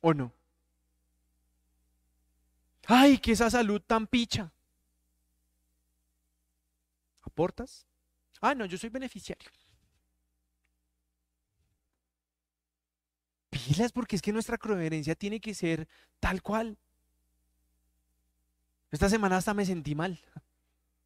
[0.00, 0.32] ¿O no?
[2.86, 4.52] Ay, que esa salud tan picha.
[7.22, 7.87] ¿Aportas?
[8.40, 9.50] Ah, no, yo soy beneficiario.
[13.50, 15.88] Pilas, porque es que nuestra coherencia tiene que ser
[16.20, 16.76] tal cual.
[18.90, 20.18] Esta semana hasta me sentí mal,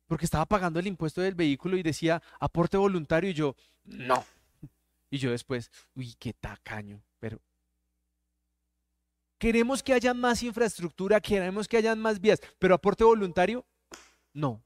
[0.07, 4.24] porque estaba pagando el impuesto del vehículo y decía aporte voluntario y yo, no.
[5.11, 7.41] Y yo después, uy, qué tacaño, pero
[9.39, 13.66] queremos que haya más infraestructura, queremos que haya más vías, pero aporte voluntario,
[14.33, 14.62] no.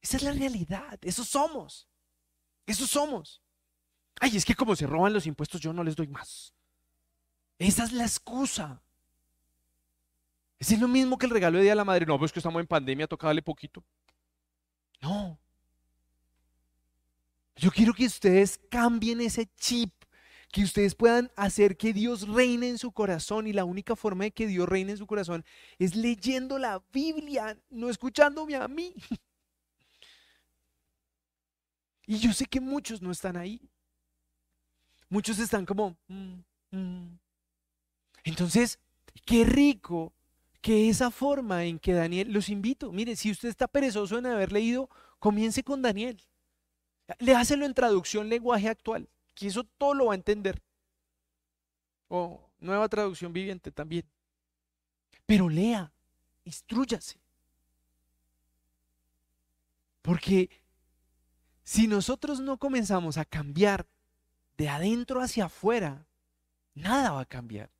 [0.00, 1.88] Esa es la realidad, eso somos.
[2.66, 3.42] Eso somos.
[4.20, 6.52] Ay, es que como se roban los impuestos, yo no les doy más.
[7.58, 8.82] Esa es la excusa.
[10.58, 12.06] Es lo mismo que el regalo de Día de la Madre.
[12.06, 13.82] No, pues que estamos en pandemia, toca darle poquito.
[15.00, 15.38] No.
[17.56, 19.92] Yo quiero que ustedes cambien ese chip,
[20.52, 24.30] que ustedes puedan hacer que Dios reine en su corazón y la única forma de
[24.30, 25.44] que Dios reine en su corazón
[25.78, 28.94] es leyendo la Biblia, no escuchándome a mí.
[32.08, 33.60] Y yo sé que muchos no están ahí.
[35.10, 35.94] Muchos están como...
[36.08, 36.40] Mm,
[36.70, 37.18] mm".
[38.24, 38.78] Entonces,
[39.26, 40.14] qué rico
[40.62, 44.52] que esa forma en que Daniel, los invito, mire, si usted está perezoso en haber
[44.52, 44.88] leído,
[45.18, 46.18] comience con Daniel.
[47.18, 50.62] Le hácelo en traducción lenguaje actual, que eso todo lo va a entender.
[52.08, 54.06] O nueva traducción viviente también.
[55.26, 55.92] Pero lea,
[56.46, 57.18] instruyase.
[60.00, 60.48] Porque
[61.68, 63.86] si nosotros no comenzamos a cambiar
[64.56, 66.06] de adentro hacia afuera,
[66.72, 67.70] nada va a cambiar.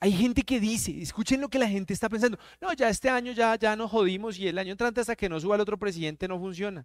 [0.00, 3.30] Hay gente que dice, escuchen lo que la gente está pensando, no, ya este año
[3.30, 6.26] ya, ya nos jodimos y el año entrante hasta que no suba el otro presidente
[6.26, 6.84] no funciona.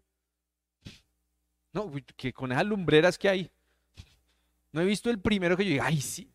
[1.73, 3.51] No, que con esas lumbreras que hay.
[4.71, 6.31] No he visto el primero que yo diga, ay, sí.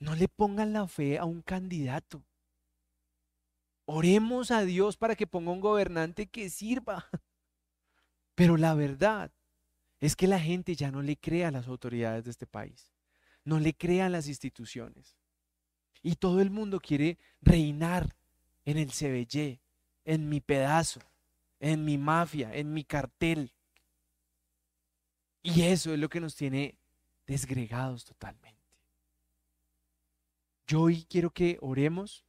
[0.00, 2.20] No le pongan la fe a un candidato.
[3.90, 7.08] Oremos a Dios para que ponga un gobernante que sirva.
[8.34, 9.32] Pero la verdad
[10.00, 12.92] es que la gente ya no le cree a las autoridades de este país
[13.48, 15.16] no le crean las instituciones.
[16.02, 18.14] Y todo el mundo quiere reinar
[18.66, 19.60] en el CBY,
[20.04, 21.00] en mi pedazo,
[21.58, 23.54] en mi mafia, en mi cartel.
[25.42, 26.78] Y eso es lo que nos tiene
[27.26, 28.62] desgregados totalmente.
[30.66, 32.26] Yo hoy quiero que oremos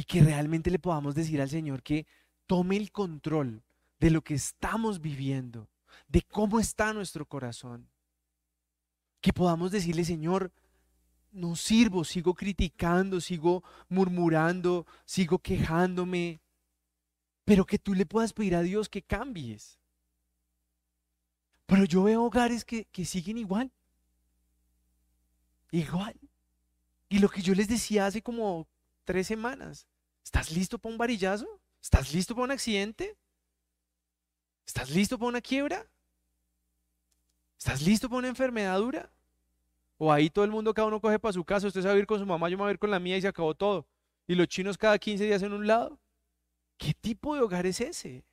[0.00, 2.06] y que realmente le podamos decir al Señor que
[2.46, 3.62] tome el control
[3.98, 5.68] de lo que estamos viviendo,
[6.08, 7.86] de cómo está nuestro corazón
[9.20, 10.54] que podamos decirle, Señor,
[11.32, 16.40] no sirvo, sigo criticando, sigo murmurando, sigo quejándome,
[17.44, 19.78] pero que tú le puedas pedir a Dios que cambies.
[21.66, 23.70] Pero yo veo hogares que, que siguen igual.
[25.70, 26.18] Igual.
[27.10, 28.66] Y lo que yo les decía hace como
[29.04, 29.88] tres semanas,
[30.30, 31.60] ¿estás listo para un varillazo?
[31.82, 33.16] ¿Estás listo para un accidente?
[34.64, 35.84] ¿Estás listo para una quiebra?
[37.58, 39.10] ¿Estás listo para una enfermedad dura?
[39.98, 41.98] O ahí todo el mundo, cada uno coge para su casa, usted se va a
[41.98, 43.56] ir con su mamá, yo me voy a ir con la mía y se acabó
[43.56, 43.88] todo.
[44.28, 45.98] Y los chinos cada 15 días en un lado.
[46.78, 48.24] ¿Qué tipo de hogar es ese?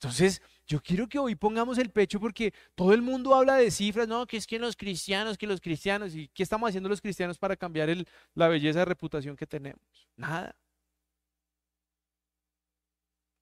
[0.00, 4.06] Entonces, yo quiero que hoy pongamos el pecho porque todo el mundo habla de cifras,
[4.06, 7.36] no, que es que los cristianos, que los cristianos, ¿y qué estamos haciendo los cristianos
[7.36, 7.88] para cambiar
[8.34, 9.82] la belleza de reputación que tenemos?
[10.14, 10.54] Nada.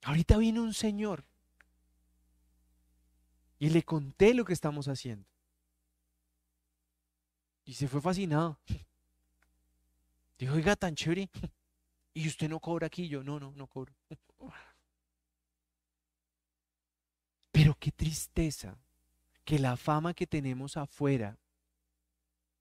[0.02, 1.24] Ahorita vino un señor
[3.58, 5.28] y le conté lo que estamos haciendo.
[7.66, 8.58] Y se fue fascinado.
[10.38, 11.28] Dijo, oiga, tan chévere.
[12.14, 13.08] Y usted no cobra aquí.
[13.08, 13.92] Yo, no, no, no cobro.
[17.66, 18.78] Pero qué tristeza
[19.44, 21.36] que la fama que tenemos afuera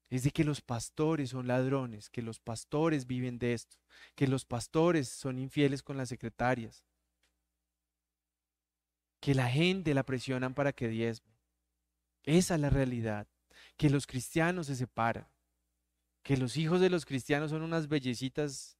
[0.10, 3.78] es de que los pastores son ladrones, que los pastores viven de esto,
[4.16, 6.84] que los pastores son infieles con las secretarias,
[9.20, 11.38] que la gente la presionan para que diezme.
[12.24, 13.28] Esa es la realidad,
[13.78, 15.28] que los cristianos se separan,
[16.24, 18.76] que los hijos de los cristianos son unas bellecitas.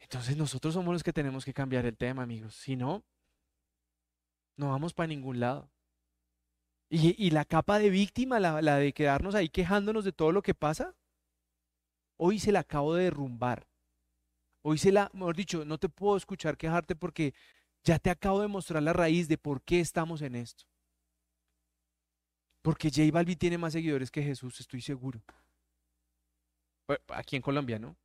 [0.00, 2.56] Entonces nosotros somos los que tenemos que cambiar el tema, amigos.
[2.56, 3.04] Si no,
[4.56, 5.70] no vamos para ningún lado.
[6.88, 10.54] Y, la capa de víctima, la, la de quedarnos ahí quejándonos de todo lo que
[10.54, 10.94] pasa,
[12.16, 13.66] hoy se la acabo de derrumbar.
[14.62, 17.34] Hoy se la, mejor dicho, no te puedo escuchar quejarte porque
[17.82, 20.64] ya te acabo de mostrar la raíz de por qué estamos en esto.
[22.62, 25.20] Porque J Balbi tiene más seguidores que Jesús, estoy seguro.
[27.08, 27.96] Aquí en Colombia, ¿no?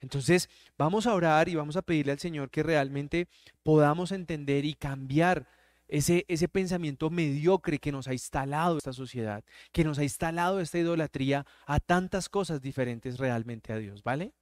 [0.00, 3.28] Entonces, vamos a orar y vamos a pedirle al Señor que realmente
[3.62, 5.46] podamos entender y cambiar
[5.88, 9.42] ese, ese pensamiento mediocre que nos ha instalado esta sociedad,
[9.72, 14.32] que nos ha instalado esta idolatría a tantas cosas diferentes realmente a Dios, ¿vale?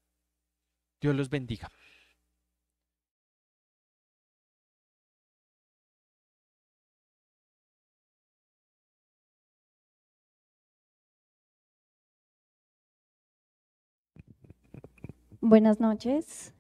[1.01, 1.71] Dios los bendiga.
[15.49, 16.53] Buenas noches.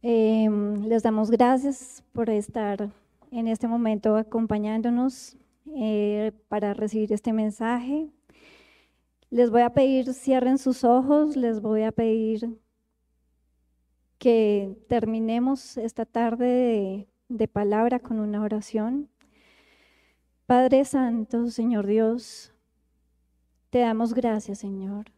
[0.00, 2.88] Em, les damos gracias por estar
[3.32, 5.36] en este momento acompañándonos
[5.74, 8.12] eh, para recibir este mensaje.
[9.28, 12.60] Les voy a pedir cierren sus ojos, les voy a pedir
[14.18, 19.08] que terminemos esta tarde de, de palabra con una oración.
[20.46, 22.54] Padre Santo, Señor Dios,
[23.70, 25.13] te damos gracias, Señor.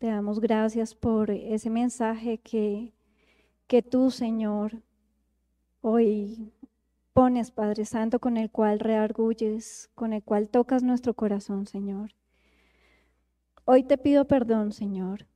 [0.00, 2.94] Te damos gracias por ese mensaje que,
[3.66, 4.80] que tú, Señor,
[5.82, 6.54] hoy
[7.12, 12.12] pones, Padre Santo, con el cual reargulles, con el cual tocas nuestro corazón, Señor.
[13.66, 15.26] Hoy te pido perdón, Señor.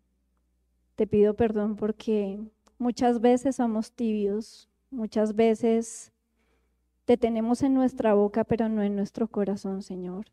[0.96, 2.40] Te pido perdón porque
[2.78, 6.10] muchas veces somos tibios, muchas veces
[7.04, 10.24] te tenemos en nuestra boca, pero no en nuestro corazón, Señor.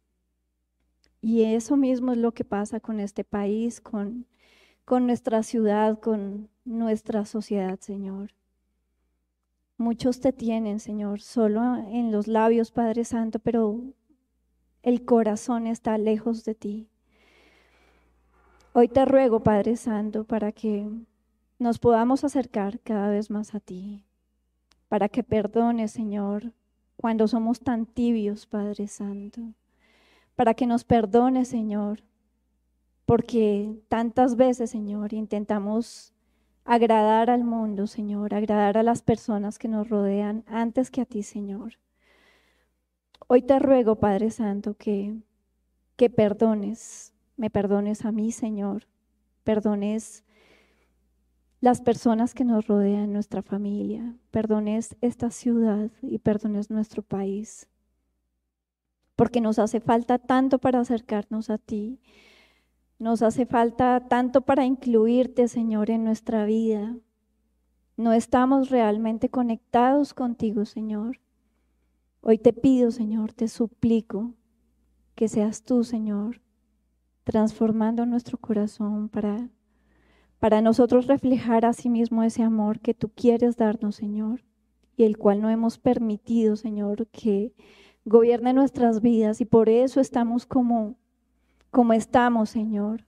[1.21, 4.25] Y eso mismo es lo que pasa con este país, con,
[4.85, 8.31] con nuestra ciudad, con nuestra sociedad, Señor.
[9.77, 13.81] Muchos te tienen, Señor, solo en los labios, Padre Santo, pero
[14.83, 16.87] el corazón está lejos de ti.
[18.73, 20.87] Hoy te ruego, Padre Santo, para que
[21.59, 24.05] nos podamos acercar cada vez más a ti,
[24.87, 26.53] para que perdones, Señor,
[26.95, 29.53] cuando somos tan tibios, Padre Santo,
[30.41, 32.01] para que nos perdones, Señor,
[33.05, 36.15] porque tantas veces, Señor, intentamos
[36.65, 41.21] agradar al mundo, Señor, agradar a las personas que nos rodean antes que a ti,
[41.21, 41.73] Señor.
[43.27, 45.15] Hoy te ruego, Padre Santo, que,
[45.95, 48.87] que perdones, me perdones a mí, Señor,
[49.43, 50.23] perdones
[51.59, 57.67] las personas que nos rodean, nuestra familia, perdones esta ciudad y perdones nuestro país,
[59.21, 61.99] porque nos hace falta tanto para acercarnos a ti
[62.97, 66.97] nos hace falta tanto para incluirte, Señor, en nuestra vida.
[67.97, 71.19] No estamos realmente conectados contigo, Señor.
[72.21, 74.33] Hoy te pido, Señor, te suplico
[75.13, 76.41] que seas tú, Señor,
[77.23, 79.49] transformando nuestro corazón para,
[80.39, 84.43] para nosotros reflejar a sí mismo ese amor que tú quieres darnos, Señor,
[84.97, 87.53] y el cual no hemos permitido, Señor, que
[88.05, 90.95] gobierne nuestras vidas y por eso estamos como
[91.71, 93.05] como estamos, Señor.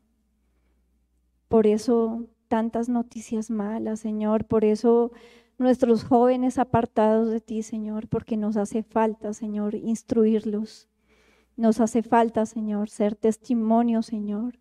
[1.49, 4.45] Por eso tantas noticias malas, Señor.
[4.45, 5.11] Por eso
[5.57, 10.87] nuestros jóvenes apartados de ti, Señor, porque nos hace falta, Señor, instruirlos.
[11.55, 14.59] Nos hace falta, Señor, ser testimonio, Señor.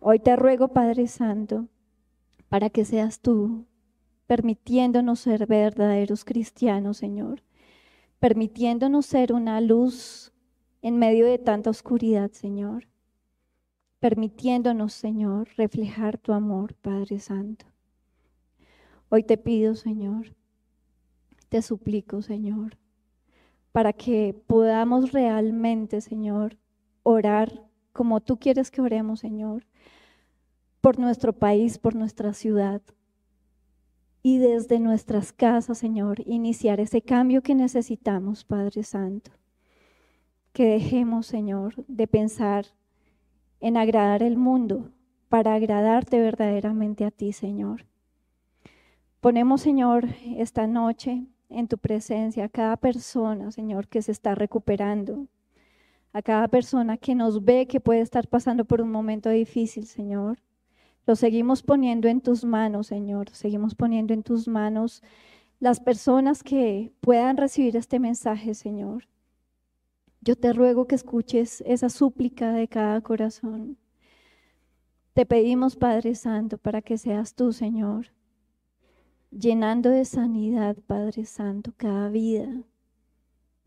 [0.00, 1.66] Hoy te ruego, Padre Santo,
[2.48, 3.64] para que seas tú
[4.28, 7.42] permitiéndonos ser verdaderos cristianos, Señor,
[8.20, 10.32] permitiéndonos ser una luz
[10.82, 12.88] en medio de tanta oscuridad, Señor,
[14.00, 17.66] permitiéndonos, Señor, reflejar tu amor, Padre Santo.
[19.08, 20.34] Hoy te pido, Señor,
[21.48, 22.76] te suplico, Señor,
[23.72, 26.58] para que podamos realmente, Señor,
[27.02, 29.66] orar como tú quieres que oremos, Señor,
[30.80, 32.82] por nuestro país, por nuestra ciudad.
[34.30, 39.30] Y desde nuestras casas, Señor, iniciar ese cambio que necesitamos, Padre Santo
[40.52, 42.66] que dejemos, Señor, de pensar
[43.60, 44.90] en agradar el mundo
[45.30, 47.86] para agradarte verdaderamente a ti, Señor.
[49.20, 55.28] Ponemos, Señor, esta noche en tu presencia a cada persona, Señor, que se está recuperando,
[56.12, 60.38] a cada persona que nos ve que puede estar pasando por un momento difícil, Señor.
[61.08, 63.30] Lo seguimos poniendo en tus manos, Señor.
[63.30, 65.02] Seguimos poniendo en tus manos
[65.58, 69.08] las personas que puedan recibir este mensaje, Señor.
[70.20, 73.78] Yo te ruego que escuches esa súplica de cada corazón.
[75.14, 78.08] Te pedimos, Padre Santo, para que seas tú, Señor,
[79.30, 82.64] llenando de sanidad, Padre Santo, cada vida,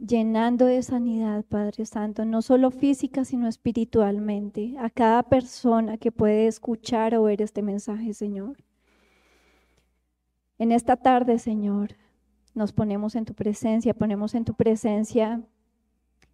[0.05, 6.47] llenando de sanidad, Padre Santo, no solo física, sino espiritualmente, a cada persona que puede
[6.47, 8.57] escuchar o ver este mensaje, Señor.
[10.57, 11.95] En esta tarde, Señor,
[12.53, 15.41] nos ponemos en tu presencia, ponemos en tu presencia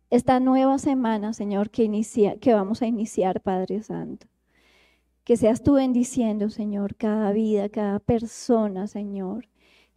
[0.10, 4.28] esta nueva semana, Señor, que, inicia, que vamos a iniciar, Padre Santo.
[5.26, 9.46] Que seas tú bendiciendo, Señor, cada vida, cada persona, Señor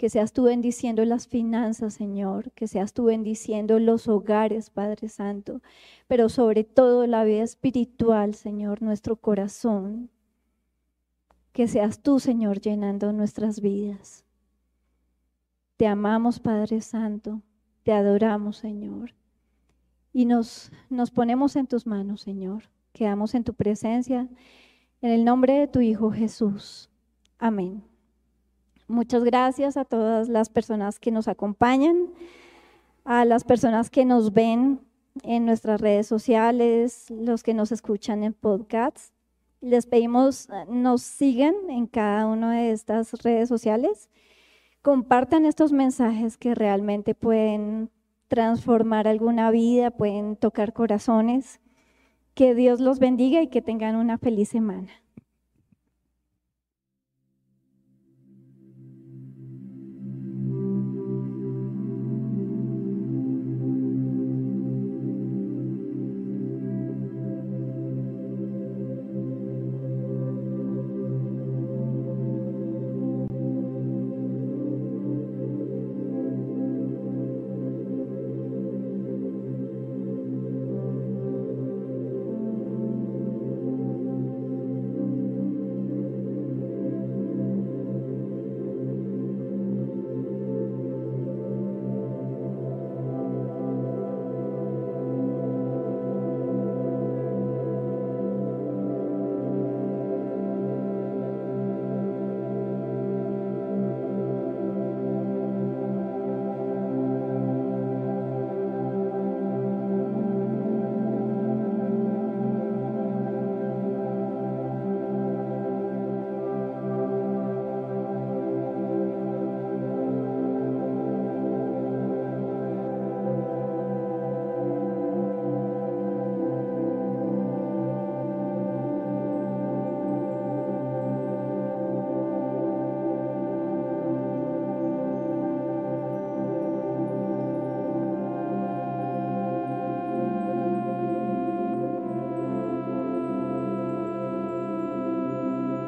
[0.00, 5.60] que seas tú bendiciendo las finanzas, Señor, que seas tú bendiciendo los hogares, Padre Santo,
[6.08, 10.08] pero sobre todo la vida espiritual, Señor, nuestro corazón.
[11.52, 14.24] Que seas tú, Señor, llenando nuestras vidas.
[15.76, 17.42] Te amamos, Padre Santo,
[17.82, 19.12] te adoramos, Señor.
[20.14, 22.70] Y nos, nos ponemos en tus manos, Señor.
[22.94, 24.30] Quedamos en tu presencia.
[25.02, 26.88] En el nombre de tu Hijo Jesús.
[27.38, 27.89] Amén.
[28.90, 32.08] Muchas gracias a todas las personas que nos acompañan,
[33.04, 34.80] a las personas que nos ven
[35.22, 39.12] en nuestras redes sociales, los que nos escuchan en podcasts.
[39.60, 44.10] Les pedimos nos sigan en cada una de estas redes sociales.
[44.82, 47.90] Compartan estos mensajes que realmente pueden
[48.26, 51.60] transformar alguna vida, pueden tocar corazones.
[52.34, 54.90] Que Dios los bendiga y que tengan una feliz semana.